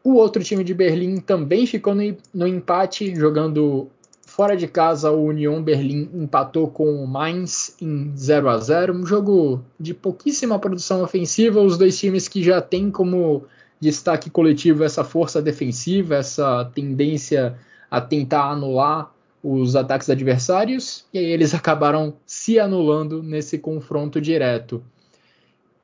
[0.04, 3.88] O outro time de Berlim também ficou no, no empate, jogando
[4.26, 5.10] fora de casa.
[5.10, 10.58] O Union Berlim empatou com o Mainz em 0 a 0 Um jogo de pouquíssima
[10.58, 11.62] produção ofensiva.
[11.62, 13.44] Os dois times que já têm como
[13.80, 17.56] destaque coletivo essa força defensiva, essa tendência
[17.90, 19.12] a tentar anular
[19.42, 24.82] os ataques adversários, e aí eles acabaram se anulando nesse confronto direto.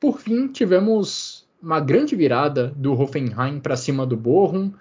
[0.00, 4.72] Por fim, tivemos uma grande virada do Hoffenheim para cima do Bochum.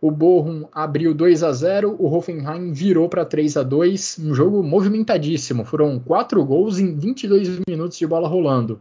[0.00, 4.62] O Bochum abriu 2 a 0, o Hoffenheim virou para 3 a 2, um jogo
[4.62, 5.64] movimentadíssimo.
[5.64, 8.80] Foram quatro gols em 22 minutos de bola rolando.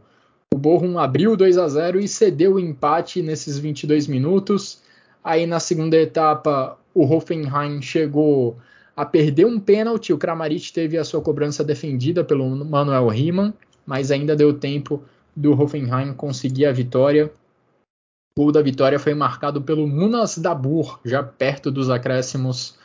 [0.53, 4.81] O Bochum abriu 2 a 0 e cedeu o empate nesses 22 minutos.
[5.23, 8.57] Aí na segunda etapa, o Hoffenheim chegou
[8.95, 10.13] a perder um pênalti.
[10.13, 13.53] O Kramaric teve a sua cobrança defendida pelo Manuel Riemann,
[13.85, 15.03] mas ainda deu tempo
[15.35, 17.31] do Hoffenheim conseguir a vitória.
[18.37, 22.77] O gol da vitória foi marcado pelo Munas Dabur, já perto dos acréscimos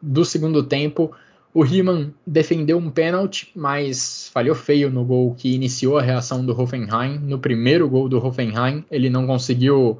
[0.00, 1.12] do segundo tempo.
[1.52, 6.58] O Riemann defendeu um pênalti, mas falhou feio no gol que iniciou a reação do
[6.58, 7.18] Hoffenheim.
[7.18, 9.98] No primeiro gol do Hoffenheim, ele não conseguiu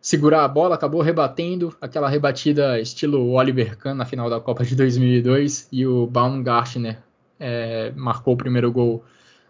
[0.00, 4.74] segurar a bola, acabou rebatendo aquela rebatida estilo Oliver Kahn na final da Copa de
[4.74, 6.98] 2002 e o Baumgartner
[7.38, 9.04] é, marcou o primeiro gol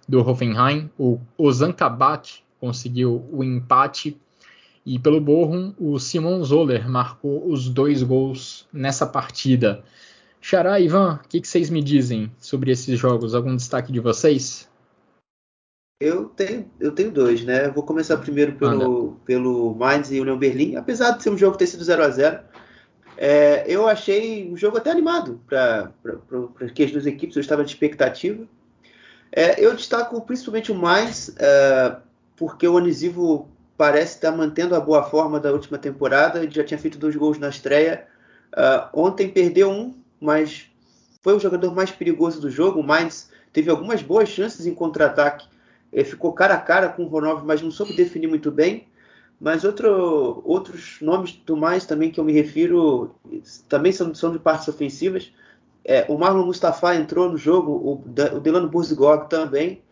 [0.09, 0.91] do Hoffenheim.
[0.99, 4.17] O Ozan Kabak conseguiu o empate.
[4.85, 9.85] E pelo Bochum, o Simon Zoller marcou os dois gols nessa partida.
[10.41, 13.35] Xará, Ivan, o que, que, vocês me dizem sobre esses jogos?
[13.35, 14.70] Algum destaque de vocês?
[16.01, 17.67] Eu tenho, eu tenho dois, né?
[17.67, 20.77] Eu vou começar primeiro pelo, pelo Mainz e União Berlim.
[20.77, 22.41] Apesar de ser um jogo ter sido 0 a 0
[23.19, 25.93] é, eu achei um jogo até animado para
[26.59, 27.37] as duas equipes.
[27.37, 28.49] Eu estava de expectativa.
[29.31, 31.97] É, eu destaco principalmente o Mainz, é,
[32.35, 33.47] porque o Onisivo
[33.77, 36.43] parece estar mantendo a boa forma da última temporada.
[36.43, 38.07] Ele já tinha feito dois gols na estreia.
[38.53, 40.67] Uh, ontem perdeu um, mas
[41.21, 42.81] foi o jogador mais perigoso do jogo.
[42.81, 45.47] O Mainz teve algumas boas chances em contra-ataque.
[45.93, 48.87] Ele ficou cara a cara com o Ronaldo, mas não soube definir muito bem.
[49.41, 53.15] Mas outro, outros nomes do mais também que eu me refiro
[53.69, 55.33] também são, são de partes ofensivas.
[55.85, 57.93] É, o Marlon Mustafa entrou no jogo, o,
[58.37, 59.83] o Delano Burzigog também.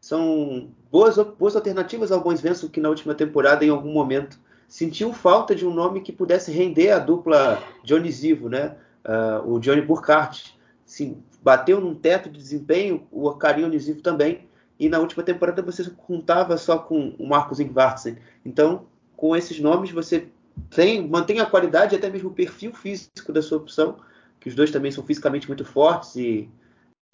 [0.00, 4.38] São boas, boas alternativas ao Bons que na última temporada, em algum momento,
[4.68, 8.76] sentiu falta de um nome que pudesse render a dupla Johnny Zivo, né?
[9.04, 10.56] Uh, o Johnny Burkhardt.
[10.84, 14.47] Sim, bateu num teto de desempenho, o Karim Zivo também.
[14.78, 18.16] E na última temporada você contava só com o Marcos Ingvartsen.
[18.44, 20.28] Então, com esses nomes, você
[20.70, 23.96] tem, mantém a qualidade e até mesmo o perfil físico da sua opção,
[24.38, 26.48] que os dois também são fisicamente muito fortes e,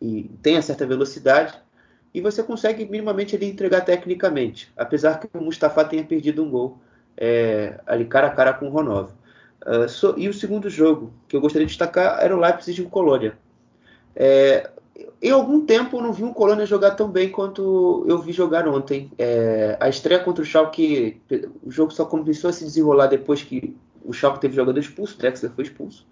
[0.00, 1.54] e têm a certa velocidade
[2.14, 6.78] e você consegue minimamente ali entregar tecnicamente, apesar que o Mustafa tenha perdido um gol
[7.16, 9.10] é, ali cara a cara com o Ronov.
[9.66, 12.84] Uh, so, e o segundo jogo que eu gostaria de destacar era o Leipzig e
[12.84, 13.36] o Colônia.
[14.14, 14.70] É,
[15.24, 18.68] em algum tempo eu não vi um Colônia jogar tão bem quanto eu vi jogar
[18.68, 19.10] ontem.
[19.16, 21.18] É, a estreia contra o Schalke,
[21.62, 25.18] o jogo só começou a se desenrolar depois que o Schalke teve jogador expulso, o
[25.18, 26.06] Drexler foi expulso.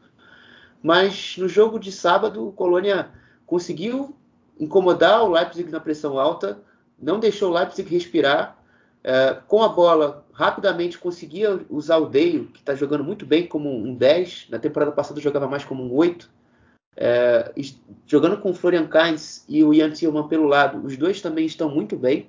[0.83, 3.11] Mas no jogo de sábado, o Colônia
[3.45, 4.17] conseguiu
[4.59, 6.59] incomodar o Leipzig na pressão alta,
[6.99, 8.57] não deixou o Leipzig respirar.
[9.05, 13.69] É, com a bola, rapidamente conseguia usar o Deio, que está jogando muito bem como
[13.69, 14.47] um 10.
[14.49, 16.31] Na temporada passada jogava mais como um 8.
[16.97, 17.53] É,
[18.07, 21.69] jogando com o Florian Kainz e o Ian Tillman pelo lado, os dois também estão
[21.69, 22.27] muito bem.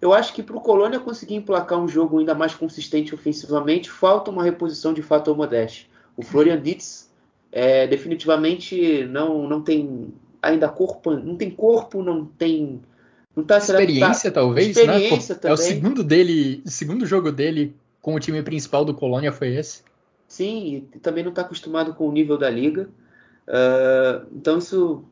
[0.00, 4.30] Eu acho que para o Colônia conseguir emplacar um jogo ainda mais consistente ofensivamente, falta
[4.30, 5.90] uma reposição de fato ao Modeste.
[6.16, 7.10] O Florian Ditz
[7.50, 12.80] é, definitivamente não, não tem ainda corpo, não tem corpo, não tem
[13.34, 14.82] não tá experiência tá, talvez, né?
[14.82, 15.40] experiência né?
[15.40, 15.50] Também.
[15.50, 19.54] É o segundo dele, o segundo jogo dele com o time principal do Colônia foi
[19.54, 19.82] esse.
[20.26, 22.88] Sim, e também não está acostumado com o nível da liga.
[23.48, 25.04] Uh, então isso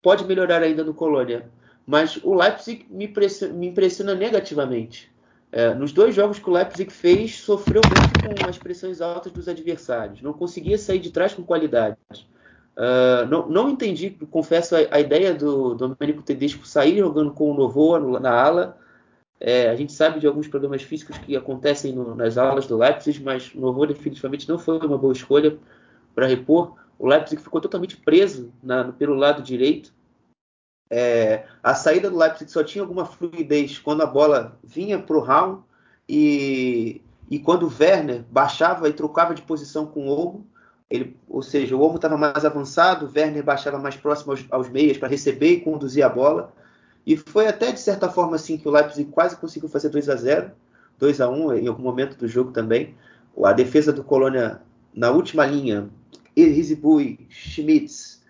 [0.00, 1.50] pode melhorar ainda no Colônia.
[1.86, 5.10] Mas o Leipzig me impressiona, me impressiona negativamente.
[5.52, 9.48] Uh, nos dois jogos que o Leipzig fez, sofreu muito com as pressões altas dos
[9.48, 10.22] adversários.
[10.22, 11.96] Não conseguia sair de trás com qualidade.
[12.76, 17.54] Uh, não, não, entendi, confesso, a, a, ideia do Domenico Tedesco sair jogando com o
[17.54, 18.78] Novoa na ala.
[19.40, 23.22] É, a gente sabe de alguns problemas físicos que acontecem no, nas alas do Leipzig,
[23.22, 25.58] mas o Novoa definitivamente não foi uma boa escolha
[26.14, 26.76] para repor.
[27.00, 29.90] O Leipzig ficou totalmente preso na, pelo lado direito.
[30.90, 35.20] É, a saída do Leipzig só tinha alguma fluidez quando a bola vinha para o
[35.20, 35.64] Raul
[36.06, 40.46] e, e quando o Werner baixava e trocava de posição com o Olmo.
[40.90, 44.68] Ele, ou seja, o Olmo estava mais avançado, o Werner baixava mais próximo aos, aos
[44.68, 46.52] meias para receber e conduzir a bola.
[47.06, 50.16] E foi até, de certa forma, assim que o Leipzig quase conseguiu fazer 2 a
[50.16, 50.50] 0
[50.98, 52.94] 2 a 1 em algum momento do jogo também.
[53.42, 54.60] A defesa do Colônia
[54.92, 55.88] na última linha,
[56.36, 58.22] Rizibui, Schmitz,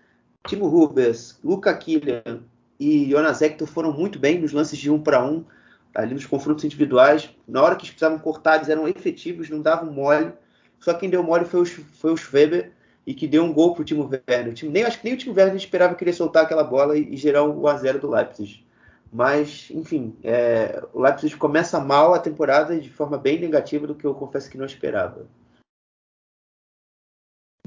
[0.47, 2.41] Timo Rubens, Luca Killian
[2.79, 5.45] e Jonas Hector foram muito bem nos lances de um para um,
[5.93, 7.29] ali nos confrontos individuais.
[7.47, 10.31] Na hora que precisavam cortar, eles eram efetivos, não davam mole.
[10.79, 12.71] Só quem deu mole foi o, foi o Schweber
[13.05, 14.53] e que deu um gol para o Timo Werner.
[14.63, 17.17] nem, acho que nem o Timo Werner esperava que ele soltar aquela bola e, e
[17.17, 18.65] gerar o 1x0 do Leipzig.
[19.13, 24.05] Mas, enfim, é, o Leipzig começa mal a temporada de forma bem negativa do que
[24.05, 25.27] eu confesso que não esperava.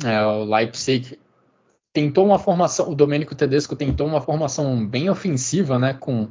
[0.03, 1.18] É, o Leipzig
[1.92, 6.28] tentou uma formação, o Domenico Tedesco tentou uma formação bem ofensiva, né, com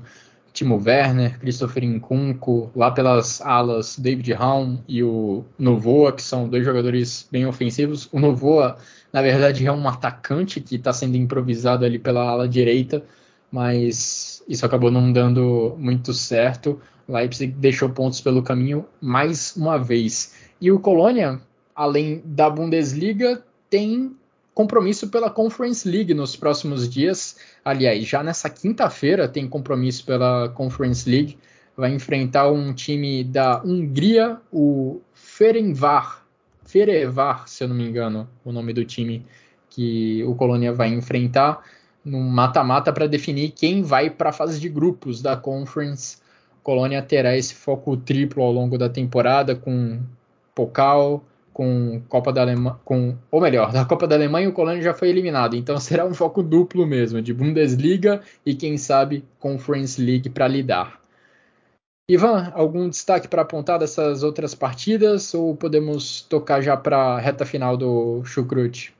[0.51, 6.64] Timo Werner, Christopher Nkunku, lá pelas alas David Raum e o Novoa, que são dois
[6.64, 8.07] jogadores bem ofensivos.
[8.11, 8.78] O Novoa,
[9.11, 13.03] na verdade, é um atacante que está sendo improvisado ali pela ala direita,
[13.51, 16.80] mas isso acabou não dando muito certo.
[17.07, 20.36] Leipzig deixou pontos pelo caminho mais uma vez.
[20.61, 21.41] E o Colônia,
[21.76, 23.43] além da Bundesliga,
[23.74, 24.15] tem
[24.53, 27.38] compromisso pela Conference League nos próximos dias.
[27.65, 31.39] Aliás, já nessa quinta-feira tem compromisso pela Conference League.
[31.76, 36.24] Vai enfrentar um time da Hungria, o Ferencvar,
[36.63, 39.26] Ferevar, se eu não me engano, o nome do time
[39.71, 41.63] que o Colônia vai enfrentar
[42.05, 46.17] num mata-mata para definir quem vai para a fase de grupos da Conference.
[46.61, 49.99] Colônia terá esse foco triplo ao longo da temporada com
[50.53, 51.24] Pokal,
[51.54, 55.10] com Copa da Alemanha, com, ou melhor, da Copa da Alemanha o Colônia já foi
[55.10, 60.47] eliminado, então será um foco duplo mesmo, de Bundesliga e quem sabe Conference League para
[60.47, 61.01] lidar.
[62.10, 67.45] Ivan, algum destaque para apontar dessas outras partidas ou podemos tocar já para a reta
[67.45, 68.93] final do Chucrute?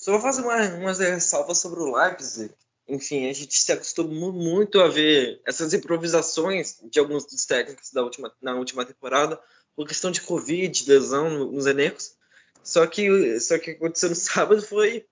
[0.00, 2.54] Só vou fazer uma, umas ressalvas sobre o Leipzig.
[2.86, 8.02] Enfim, a gente se acostumou muito a ver essas improvisações de alguns dos técnicos da
[8.02, 9.40] última, na última temporada,
[9.76, 12.14] por questão de Covid, lesão nos elencos.
[12.62, 15.04] Só que, só que aconteceu no sábado foi,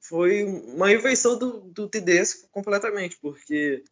[0.00, 3.82] foi uma invenção do, do Tedesco completamente, porque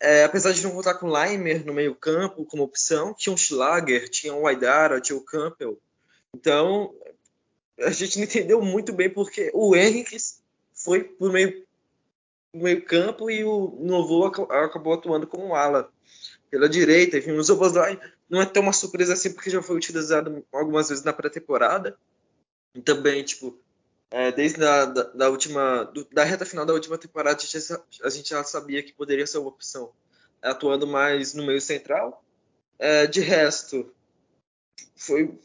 [0.00, 4.08] é, apesar de não contar com Leimer no meio campo como opção, tinha um Schlager,
[4.08, 5.80] tinha o Aidara, tinha o Campbell.
[6.34, 6.94] Então,
[7.80, 10.16] a gente não entendeu muito bem porque o Henrique
[10.74, 11.64] foi pro meio,
[12.52, 15.90] meio campo e o Novo acabou atuando como ala
[16.50, 17.16] pela direita.
[17.16, 17.98] Enfim, o Zoboslai
[18.34, 21.96] não é tão uma surpresa assim, porque já foi utilizado algumas vezes na pré-temporada.
[22.74, 23.56] E também, tipo,
[24.10, 27.56] é, desde a da, da última, do, da reta final da última temporada, a gente,
[28.02, 29.92] a gente, já sabia que poderia ser uma opção,
[30.42, 32.24] atuando mais no meio central.
[32.76, 33.94] É, de resto,
[34.96, 35.38] foi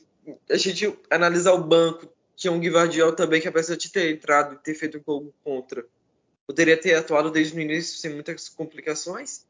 [0.50, 4.58] a gente analisar o banco, tinha um Guivardiol também que apesar de ter entrado e
[4.58, 5.86] ter feito um gol contra,
[6.48, 9.46] poderia ter atuado desde o início sem muitas complicações.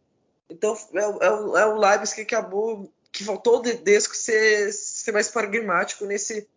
[0.49, 5.27] Então é, é, é o Leibs que acabou que faltou o Dedesco ser, ser mais
[5.27, 6.47] pragmático nesse,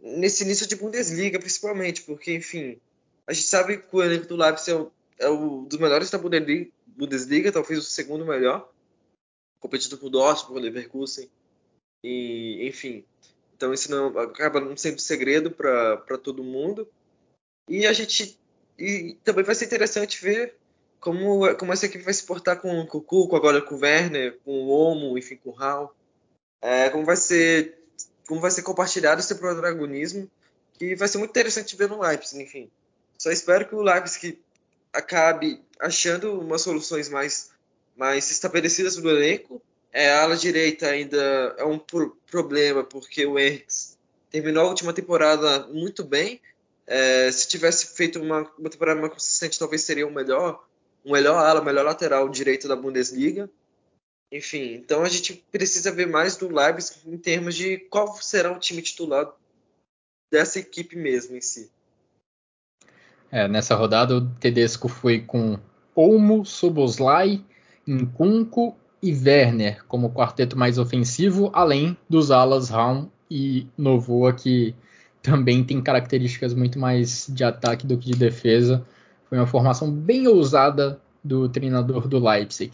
[0.00, 2.80] nesse início de Bundesliga, principalmente, porque, enfim,
[3.26, 6.16] a gente sabe que o elenco do Leipzig é, o, é um dos melhores da
[6.16, 8.72] Bundesliga, Bundesliga, talvez o segundo melhor,
[9.58, 11.28] competido com o Dortmund, com o Leverkusen,
[12.04, 13.04] e, enfim.
[13.56, 16.88] Então isso não, acaba não sendo segredo para todo mundo.
[17.68, 18.38] E a gente
[18.78, 20.54] e também vai ser interessante ver
[21.00, 24.50] como, como essa equipe vai se portar com o Cucu, agora com o Werner, com
[24.50, 25.94] o Omo, enfim, com o Hal.
[26.60, 27.76] É, como vai ser
[28.26, 30.28] como vai ser compartilhado esse protagonismo,
[30.74, 32.70] que vai ser muito interessante ver no Leipzig, enfim.
[33.18, 34.38] Só espero que o Leipzig
[34.92, 37.50] acabe achando umas soluções mais,
[37.96, 39.62] mais estabelecidas no elenco.
[39.92, 43.96] É, a ala direita ainda é um pro problema, porque o Henriks
[44.30, 46.40] terminou a última temporada muito bem.
[46.86, 50.65] É, se tivesse feito uma, uma temporada mais consistente, talvez seria o melhor
[51.06, 53.48] o melhor ala, o melhor lateral direito da Bundesliga.
[54.32, 58.58] Enfim, então a gente precisa ver mais do Leipzig em termos de qual será o
[58.58, 59.32] time titular
[60.32, 61.70] dessa equipe mesmo em si.
[63.30, 65.56] É, nessa rodada o Tedesco foi com
[65.94, 67.44] Olmo, Soboslai,
[67.86, 74.74] Nkunku e Werner como quarteto mais ofensivo, além dos alas Raum e Novoa que
[75.22, 78.84] também tem características muito mais de ataque do que de defesa.
[79.28, 82.72] Foi uma formação bem ousada do treinador do Leipzig.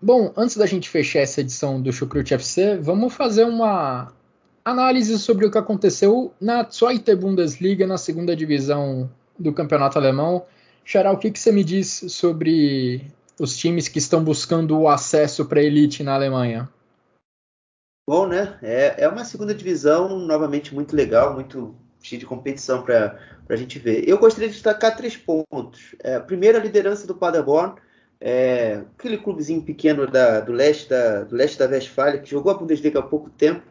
[0.00, 4.12] Bom, antes da gente fechar essa edição do Chucrute FC, vamos fazer uma
[4.64, 10.44] análise sobre o que aconteceu na Zweite Bundesliga, na segunda divisão do campeonato alemão.
[10.84, 15.44] Xará, o que, que você me diz sobre os times que estão buscando o acesso
[15.46, 16.68] para a elite na Alemanha?
[18.08, 18.58] Bom, né?
[18.62, 23.18] É, é uma segunda divisão novamente muito legal, muito cheia de competição para
[23.48, 24.08] a gente ver.
[24.08, 25.94] Eu gostaria de destacar três pontos.
[26.00, 27.74] É, primeiro, a liderança do Paderborn,
[28.20, 32.56] é, aquele clubezinho pequeno da, do, leste da, do leste da Westfália, que jogou a
[32.56, 33.66] Bundesliga há pouco tempo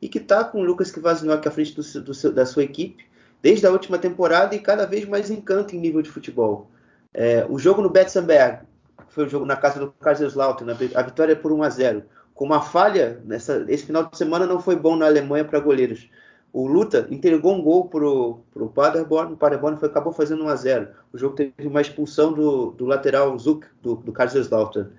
[0.00, 3.04] e que está com o Lucas Kvasniok à frente do, do, da sua equipe
[3.40, 6.70] desde a última temporada e cada vez mais encanto em nível de futebol.
[7.12, 8.60] É, o jogo no Betzenberg,
[9.08, 12.02] foi o jogo na casa do Kaiserslautern, a vitória por 1 a 0
[12.34, 16.08] com uma falha, nessa, esse final de semana não foi bom na Alemanha para goleiros
[16.52, 20.56] o Luta entregou um gol pro, pro Paderborn, o Paderborn foi, acabou fazendo 1 a
[20.56, 24.90] 0 O jogo teve uma expulsão do, do lateral Zuck, do, do Kaiserslautern.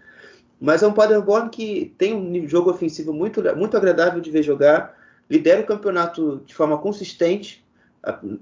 [0.59, 4.97] Mas é um Paderborn que tem um jogo ofensivo muito, muito agradável de ver jogar,
[5.29, 7.63] lidera o campeonato de forma consistente,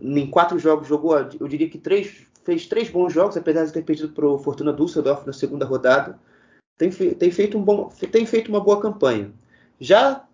[0.02, 3.84] em quatro jogos jogou, eu diria que três, fez três bons jogos, apesar de ter
[3.84, 6.18] perdido para o Fortuna Düsseldorf na segunda rodada.
[6.78, 9.32] Tem, tem, feito um bom, tem feito uma boa campanha.
[9.80, 10.26] Já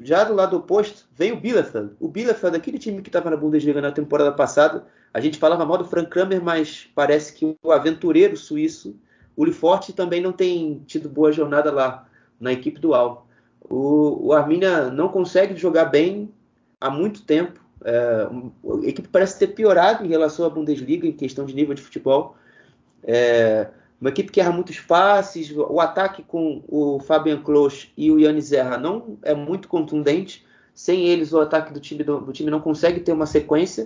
[0.00, 1.92] já do lado oposto, vem o Bielefeld.
[1.98, 5.78] O Bielefeld, aquele time que estava na Bundesliga na temporada passada, a gente falava mal
[5.78, 8.96] do Frank Kramer, mas parece que o aventureiro suíço,
[9.36, 12.06] o Liforte, também não tem tido boa jornada lá
[12.38, 13.26] na equipe do Al.
[13.60, 16.30] O, o Arminia não consegue jogar bem
[16.80, 17.60] há muito tempo.
[17.84, 18.28] É,
[18.84, 22.36] a equipe parece ter piorado em relação à Bundesliga em questão de nível de futebol.
[23.02, 23.68] É,
[24.02, 28.46] uma equipe que erra muitos passes, o ataque com o Fabian Klos e o Yannis
[28.46, 30.44] Zerra não é muito contundente.
[30.74, 33.84] Sem eles, o ataque do time, do, do time não consegue ter uma sequência.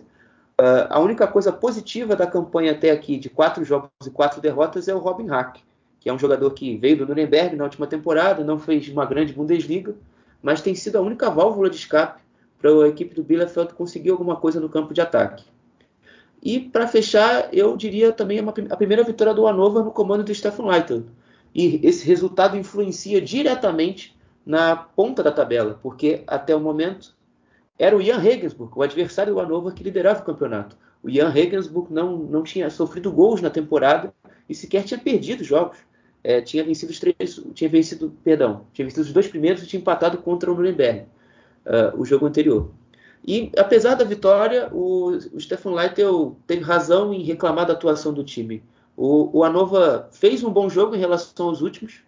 [0.58, 4.88] Uh, a única coisa positiva da campanha até aqui, de quatro jogos e quatro derrotas,
[4.88, 5.58] é o Robin Hack,
[6.00, 9.34] que é um jogador que veio do Nuremberg na última temporada, não fez uma grande
[9.34, 9.94] Bundesliga,
[10.42, 12.22] mas tem sido a única válvula de escape
[12.58, 15.44] para a equipe do Bielefeld conseguir alguma coisa no campo de ataque.
[16.47, 20.32] E para fechar, eu diria também uma, a primeira vitória do Hannover no comando do
[20.32, 21.01] Stefan Leitl.
[21.53, 24.16] E esse resultado influencia diretamente
[24.47, 27.16] na ponta da tabela, porque até o momento
[27.76, 30.76] era o Jan Regensburg, o adversário do Hannover, que liderava o campeonato.
[31.03, 34.14] O Jan Regensburg não, não tinha sofrido gols na temporada
[34.49, 35.78] e sequer tinha perdido jogos.
[36.22, 39.80] É, tinha vencido os três, tinha vencido, perdão, tinha vencido os dois primeiros e tinha
[39.80, 41.07] empatado contra o Nuremberg,
[41.66, 42.70] uh, o jogo anterior.
[43.27, 48.22] E apesar da vitória, o, o Stefan Leitl teve razão em reclamar da atuação do
[48.22, 48.62] time.
[48.97, 52.03] O, o Anova fez um bom jogo em relação aos últimos,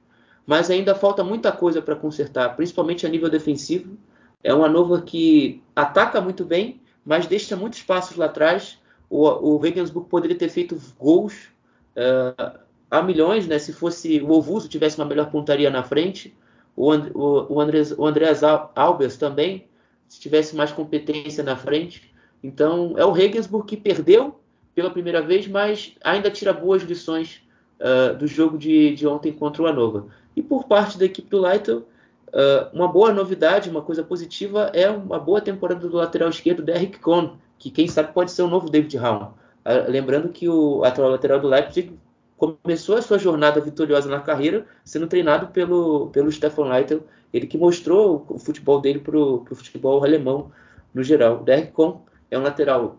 [0.46, 3.98] mas ainda falta muita coisa para consertar, principalmente a nível defensivo.
[4.42, 8.78] É um Anova que ataca muito bem, mas deixa muitos passos lá atrás.
[9.10, 11.48] O, o Regensburg poderia ter feito gols
[11.96, 12.58] uh,
[12.90, 13.58] a milhões, né?
[13.58, 16.34] Se fosse o Ovuso tivesse uma melhor pontaria na frente,
[16.76, 19.66] o, And, o, o, Andres, Andreas Albers também,
[20.08, 22.12] se tivesse mais competência na frente.
[22.42, 24.40] Então é o Regensburg que perdeu
[24.74, 27.42] pela primeira vez, mas ainda tira boas lições
[27.80, 30.06] uh, do jogo de, de, ontem contra o Anova.
[30.34, 31.80] E por parte da equipe do Leitl,
[32.28, 36.98] Uh, uma boa novidade, uma coisa positiva é uma boa temporada do lateral esquerdo Derrick
[36.98, 39.28] Cohn, que quem sabe pode ser o novo David Raum.
[39.64, 41.98] Uh, lembrando que o atual lateral do Leipzig
[42.38, 46.98] começou a sua jornada vitoriosa na carreira sendo treinado pelo, pelo Stefan Leitl,
[47.32, 50.50] ele que mostrou o futebol dele para o futebol alemão
[50.94, 51.42] no geral.
[51.42, 52.98] O Cohn é um lateral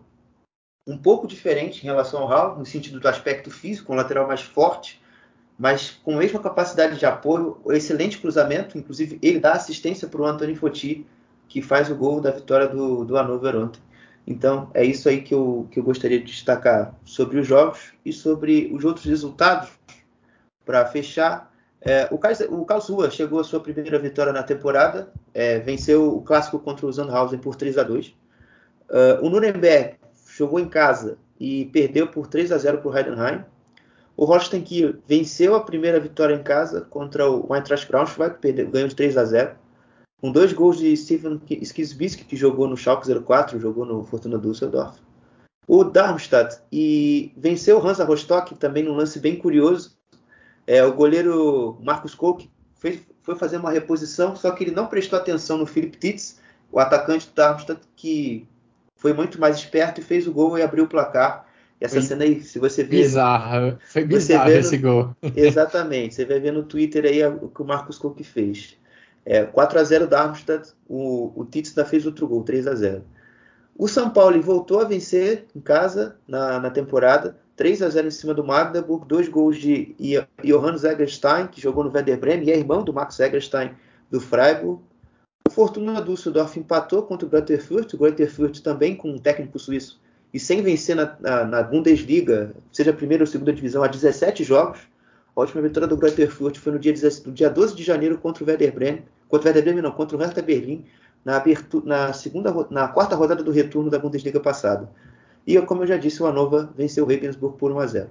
[0.86, 4.40] um pouco diferente em relação ao Raul, no sentido do aspecto físico, um lateral mais
[4.40, 5.00] forte,
[5.58, 10.26] mas com a mesma capacidade de apoio, excelente cruzamento, inclusive ele dá assistência para o
[10.26, 11.06] Anthony Foti,
[11.48, 13.80] que faz o gol da vitória do, do Hannover ontem.
[14.26, 18.12] Então é isso aí que eu, que eu gostaria de destacar sobre os jogos e
[18.12, 19.70] sobre os outros resultados.
[20.64, 21.50] Para fechar,
[21.80, 26.86] é, o, Karlsruhe chegou à sua primeira vitória na temporada, é, venceu o clássico contra
[26.86, 28.14] o Sandhausen por 3 a 2 uh,
[29.22, 29.94] O Nuremberg
[30.36, 33.44] jogou em casa e perdeu por 3 a 0 para o Heidenheim.
[34.14, 38.88] O Holstein Kiel venceu a primeira vitória em casa contra o Eintracht Braunschweig, perdeu, ganhou
[38.88, 39.50] de 3 a 0
[40.20, 44.98] com dois gols de Steven Skisbisk, que jogou no Schalke 04, jogou no Fortuna Düsseldorf.
[45.66, 49.96] O Darmstadt e venceu o Hansa Rostock também num lance bem curioso.
[50.66, 55.18] É, o goleiro Marcos Koch fez, foi fazer uma reposição, só que ele não prestou
[55.18, 56.40] atenção no Philip Titz,
[56.70, 58.46] o atacante do Darmstadt, que
[58.96, 61.46] foi muito mais esperto e fez o gol e abriu o placar.
[61.80, 62.98] Essa foi cena aí, se você ver.
[62.98, 65.16] Bizarro, foi bizarro esse no, gol.
[65.34, 68.76] Exatamente, você vai ver no Twitter aí o que o Marcos Cook fez.
[69.24, 73.04] É, 4 a 0 Darmstadt, o, o Titz ainda fez outro gol, 3 a 0
[73.76, 78.10] O São Paulo voltou a vencer em casa na, na temporada, 3 a 0 em
[78.10, 79.94] cima do Magdeburg, dois gols de
[80.42, 83.72] Johannes Egerstein, que jogou no Werder Bremen, e é irmão do Max Egerstein
[84.10, 84.80] do Freiburg.
[85.46, 88.30] O Fortuna Düsseldorf empatou contra o Greuther o Greuther
[88.62, 90.00] também com um técnico suíço
[90.32, 94.44] e sem vencer na, na, na, Bundesliga, seja a primeira ou segunda divisão, há 17
[94.44, 94.80] jogos.
[95.34, 98.42] A última vitória do Greuther Fürth foi no dia, no dia 12 de janeiro contra
[98.42, 100.84] o Werder Bremen, contra o Werder Bremen não, contra o Hertha Berlim,
[101.24, 101.42] na,
[101.84, 104.90] na, segunda, na quarta rodada do retorno da Bundesliga passada.
[105.46, 108.10] E, como eu já disse, o Anova venceu o Regensburg por 1 a 0.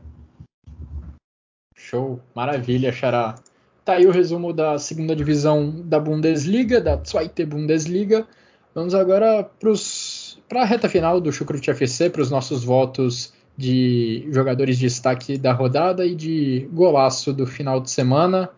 [1.76, 3.36] Show, maravilha, Xará.
[3.84, 8.28] Tá aí o resumo da segunda divisão da Bundesliga, da Zweite Bundesliga.
[8.76, 9.50] Vamos agora
[10.48, 15.38] para a reta final do Chucrute FC, para os nossos votos de jogadores de destaque
[15.38, 18.50] da rodada e de golaço do final de semana.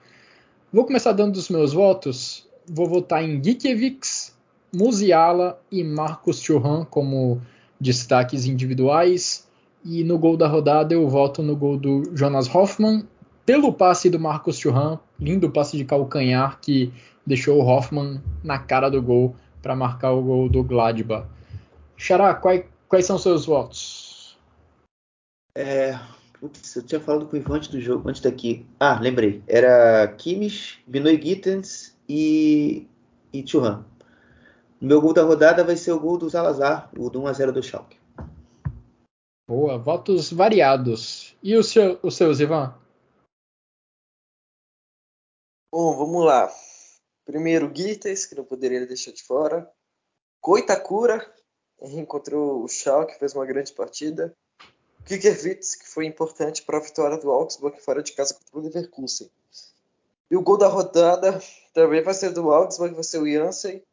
[0.71, 2.47] Vou começar dando os meus votos.
[2.71, 4.37] Vou votar em Gikiewicz,
[4.71, 7.41] Musiala e Marcos Thuram como
[7.79, 9.47] destaques individuais.
[9.83, 13.03] E no gol da rodada eu voto no gol do Jonas Hoffmann,
[13.43, 16.93] pelo passe do Marcos Thuram, lindo passe de calcanhar que
[17.25, 21.25] deixou o Hoffmann na cara do gol para marcar o gol do Gladbach.
[21.97, 24.00] Xará, quais, quais são seus votos?
[25.53, 25.91] É,
[26.39, 28.65] putz, eu tinha falado com o Ivan antes do jogo, antes daqui.
[28.79, 29.43] Ah, lembrei.
[29.47, 32.87] Era Kimmich, Binoy Gittens e,
[33.33, 33.85] e Churran.
[34.81, 37.61] O meu gol da rodada vai ser o gol do Salazar, o do 1x0 do
[37.61, 37.99] Schalke.
[39.47, 41.35] Boa, votos variados.
[41.43, 42.73] E o seu, os seus, Ivan?
[45.71, 46.49] Bom, vamos lá.
[47.25, 49.69] Primeiro, Gittens, que não poderia deixar de fora.
[50.41, 51.31] Koitakura,
[51.81, 54.33] encontrou o Schalke, fez uma grande partida.
[55.05, 59.29] Kikerwitz, que foi importante para a vitória do Augsburg fora de casa contra o Leverkusen.
[60.29, 61.41] E o gol da rodada
[61.73, 63.83] também vai ser do Augsburg, vai ser o Janssen.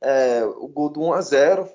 [0.00, 1.68] É, o gol do 1 a 0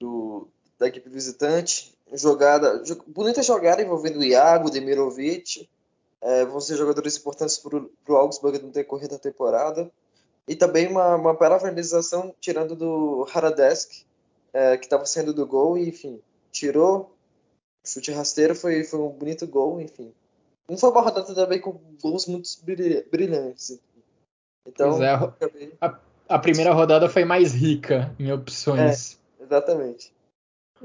[0.00, 0.48] do,
[0.78, 1.94] da equipe visitante.
[2.12, 5.68] Jogada, bonita jogada envolvendo o Iago, Demirovic.
[6.20, 9.90] É, vão ser jogadores importantes para o Augsburg no decorrer da temporada.
[10.48, 11.36] E também uma, uma
[12.40, 14.06] tirando do Haradesk,
[14.52, 16.20] é, que estava saindo do gol, e enfim,
[16.50, 17.14] tirou.
[17.84, 20.12] Chute rasteiro foi, foi um bonito gol, enfim.
[20.68, 22.48] Não foi uma rodada também com gols muito
[23.10, 23.80] brilhantes.
[24.66, 25.14] Então, é,
[25.80, 25.98] a,
[26.28, 29.18] a, primeira rodada foi mais rica em opções.
[29.40, 30.12] É, exatamente.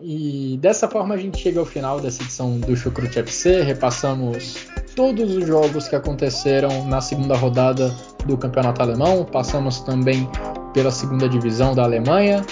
[0.01, 3.61] E dessa forma a gente chega ao final dessa edição do Chucrute FC.
[3.61, 4.55] Repassamos
[4.95, 7.89] todos os jogos que aconteceram na segunda rodada
[8.25, 9.25] do Campeonato Alemão.
[9.25, 10.27] Passamos também
[10.73, 12.43] pela segunda divisão da Alemanha.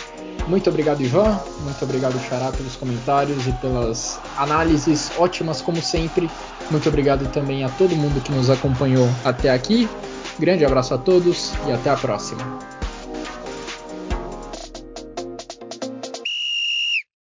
[0.52, 1.40] Muito obrigado, Ivan.
[1.62, 6.30] Muito obrigado, Xará, pelos comentários e pelas análises ótimas, como sempre.
[6.70, 9.88] Muito obrigado também a todo mundo que nos acompanhou até aqui.
[10.38, 12.81] Grande abraço a todos e até a próxima.